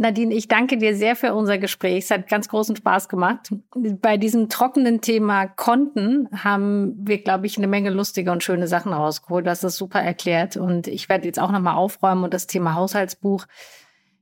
Nadine, 0.00 0.32
ich 0.34 0.48
danke 0.48 0.78
dir 0.78 0.96
sehr 0.96 1.14
für 1.14 1.34
unser 1.34 1.58
Gespräch. 1.58 2.04
Es 2.04 2.10
hat 2.10 2.26
ganz 2.26 2.48
großen 2.48 2.74
Spaß 2.74 3.10
gemacht. 3.10 3.52
Bei 4.00 4.16
diesem 4.16 4.48
trockenen 4.48 5.02
Thema 5.02 5.46
Konten 5.46 6.26
haben 6.32 6.94
wir, 7.06 7.22
glaube 7.22 7.44
ich, 7.44 7.58
eine 7.58 7.66
Menge 7.66 7.90
lustige 7.90 8.32
und 8.32 8.42
schöne 8.42 8.66
Sachen 8.66 8.94
rausgeholt. 8.94 9.46
Das 9.46 9.62
ist 9.62 9.76
super 9.76 10.00
erklärt. 10.00 10.56
Und 10.56 10.86
ich 10.86 11.10
werde 11.10 11.26
jetzt 11.26 11.38
auch 11.38 11.52
nochmal 11.52 11.74
aufräumen 11.74 12.24
und 12.24 12.32
das 12.32 12.46
Thema 12.46 12.74
Haushaltsbuch 12.76 13.46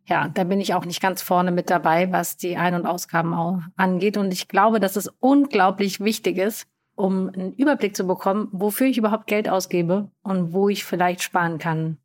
Ja, 0.05 0.29
da 0.35 0.43
bin 0.43 0.61
ich 0.61 0.75
auch 0.75 0.85
nicht 0.85 1.01
ganz 1.01 1.23
vorne 1.23 1.53
mit 1.53 1.71
dabei, 1.71 2.11
was 2.11 2.37
die 2.37 2.57
Ein- 2.57 2.75
und 2.75 2.87
Ausgaben 2.87 3.63
angeht. 3.77 4.17
Und 4.17 4.33
ich 4.33 4.49
glaube, 4.49 4.81
dass 4.81 4.97
es 4.97 5.09
unglaublich 5.21 6.01
wichtig 6.01 6.39
ist, 6.39 6.67
um 6.97 7.29
einen 7.29 7.53
Überblick 7.53 7.95
zu 7.95 8.05
bekommen, 8.05 8.49
wofür 8.51 8.89
ich 8.89 8.99
überhaupt 8.99 9.29
Geld 9.29 9.49
ausgebe 9.49 10.11
und 10.23 10.53
wo 10.53 10.69
ich 10.69 10.85
vielleicht 10.85 11.23
sparen 11.23 11.59
kann. 11.59 11.99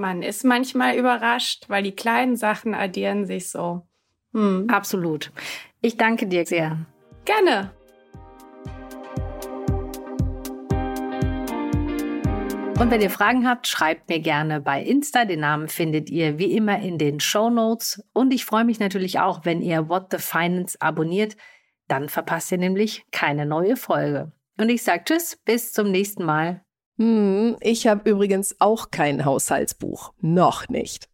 Man 0.00 0.22
ist 0.22 0.44
manchmal 0.46 0.96
überrascht, 0.96 1.66
weil 1.68 1.82
die 1.82 1.94
kleinen 1.94 2.34
Sachen 2.34 2.72
addieren 2.72 3.26
sich 3.26 3.50
so. 3.50 3.86
Hm. 4.32 4.66
Absolut. 4.70 5.30
Ich 5.82 5.98
danke 5.98 6.26
dir 6.26 6.46
sehr. 6.46 6.86
Gerne. 7.26 7.70
Und 12.78 12.90
wenn 12.90 13.02
ihr 13.02 13.10
Fragen 13.10 13.46
habt, 13.46 13.66
schreibt 13.66 14.08
mir 14.08 14.20
gerne 14.20 14.62
bei 14.62 14.82
Insta. 14.82 15.26
Den 15.26 15.40
Namen 15.40 15.68
findet 15.68 16.08
ihr 16.08 16.38
wie 16.38 16.56
immer 16.56 16.80
in 16.80 16.96
den 16.96 17.20
Show 17.20 17.50
Notes. 17.50 18.02
Und 18.14 18.32
ich 18.32 18.46
freue 18.46 18.64
mich 18.64 18.80
natürlich 18.80 19.20
auch, 19.20 19.44
wenn 19.44 19.60
ihr 19.60 19.90
What 19.90 20.06
the 20.12 20.16
Finance 20.16 20.80
abonniert. 20.80 21.36
Dann 21.88 22.08
verpasst 22.08 22.50
ihr 22.52 22.58
nämlich 22.58 23.04
keine 23.12 23.44
neue 23.44 23.76
Folge. 23.76 24.32
Und 24.56 24.70
ich 24.70 24.82
sage 24.82 25.04
Tschüss, 25.04 25.36
bis 25.44 25.74
zum 25.74 25.90
nächsten 25.90 26.24
Mal. 26.24 26.64
Hm, 27.00 27.56
ich 27.62 27.86
habe 27.86 28.10
übrigens 28.10 28.56
auch 28.58 28.90
kein 28.90 29.24
Haushaltsbuch. 29.24 30.12
Noch 30.20 30.68
nicht. 30.68 31.08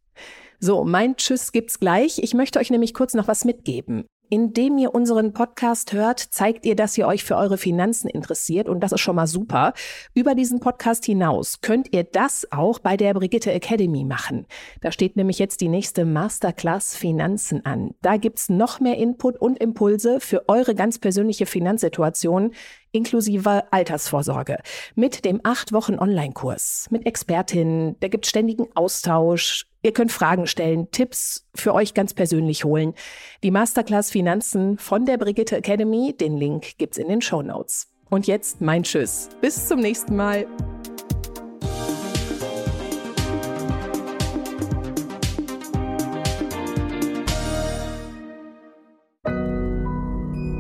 So, 0.59 0.85
mein 0.85 1.17
Tschüss 1.17 1.53
gibt's 1.53 1.79
gleich. 1.79 2.19
Ich 2.19 2.35
möchte 2.35 2.59
euch 2.59 2.71
nämlich 2.71 2.93
kurz 2.93 3.15
noch 3.15 3.29
was 3.29 3.45
mitgeben. 3.45 4.05
Indem 4.29 4.77
ihr 4.79 4.93
unseren 4.93 5.33
Podcast 5.33 5.93
hört, 5.93 6.19
zeigt 6.19 6.67
ihr, 6.67 6.75
dass 6.75 6.99
ihr 6.99 7.07
euch 7.07 7.23
für 7.23 7.37
eure 7.37 7.59
Finanzen 7.59 8.09
interessiert 8.09 8.69
und 8.69 8.81
das 8.81 8.91
ist 8.91 9.01
schon 9.01 9.15
mal 9.15 9.29
super. 9.29 9.73
Über 10.15 10.35
diesen 10.35 10.59
Podcast 10.59 11.05
hinaus 11.05 11.61
könnt 11.61 11.93
ihr 11.93 12.03
das 12.03 12.51
auch 12.51 12.81
bei 12.81 12.97
der 12.97 13.15
Brigitte 13.15 13.53
Academy 13.53 14.03
machen. 14.03 14.47
Da 14.81 14.91
steht 14.91 15.15
nämlich 15.15 15.39
jetzt 15.39 15.61
die 15.61 15.69
nächste 15.69 16.05
Masterclass 16.05 16.97
Finanzen 16.97 17.65
an. 17.65 17.95
Da 18.03 18.17
gibt's 18.17 18.49
noch 18.49 18.81
mehr 18.81 18.97
Input 18.97 19.41
und 19.41 19.59
Impulse 19.59 20.19
für 20.19 20.49
eure 20.49 20.75
ganz 20.75 20.99
persönliche 20.99 21.47
Finanzsituation 21.47 22.51
inklusive 22.93 23.65
Altersvorsorge, 23.73 24.59
mit 24.95 25.25
dem 25.25 25.41
8-Wochen-Online-Kurs, 25.41 26.87
mit 26.91 27.07
Expertinnen, 27.07 27.99
der 28.01 28.09
gibt 28.09 28.27
ständigen 28.27 28.67
Austausch. 28.75 29.67
Ihr 29.83 29.93
könnt 29.93 30.13
Fragen 30.13 30.47
stellen, 30.47 30.91
Tipps 30.91 31.47
für 31.55 31.75
euch 31.75 31.95
ganz 31.95 32.15
persönlich 32.15 32.65
holen. 32.65 32.95
Die 33.43 33.51
Masterclass 33.51 34.11
Finanzen 34.11 34.79
von 34.79 35.05
der 35.05 35.19
Brigitte 35.19 35.57
Academy, 35.57 36.15
den 36.19 36.37
Link 36.37 36.79
gibt's 36.79 36.99
in 36.99 37.09
den 37.09 37.21
Show 37.21 37.43
Notes. 37.43 37.89
Und 38.09 38.27
jetzt 38.27 38.61
mein 38.61 38.83
Tschüss. 38.83 39.29
Bis 39.41 39.69
zum 39.69 39.81
nächsten 39.81 40.17
Mal. 40.17 40.47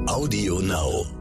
Audio 0.09 0.61
Now. 0.61 1.15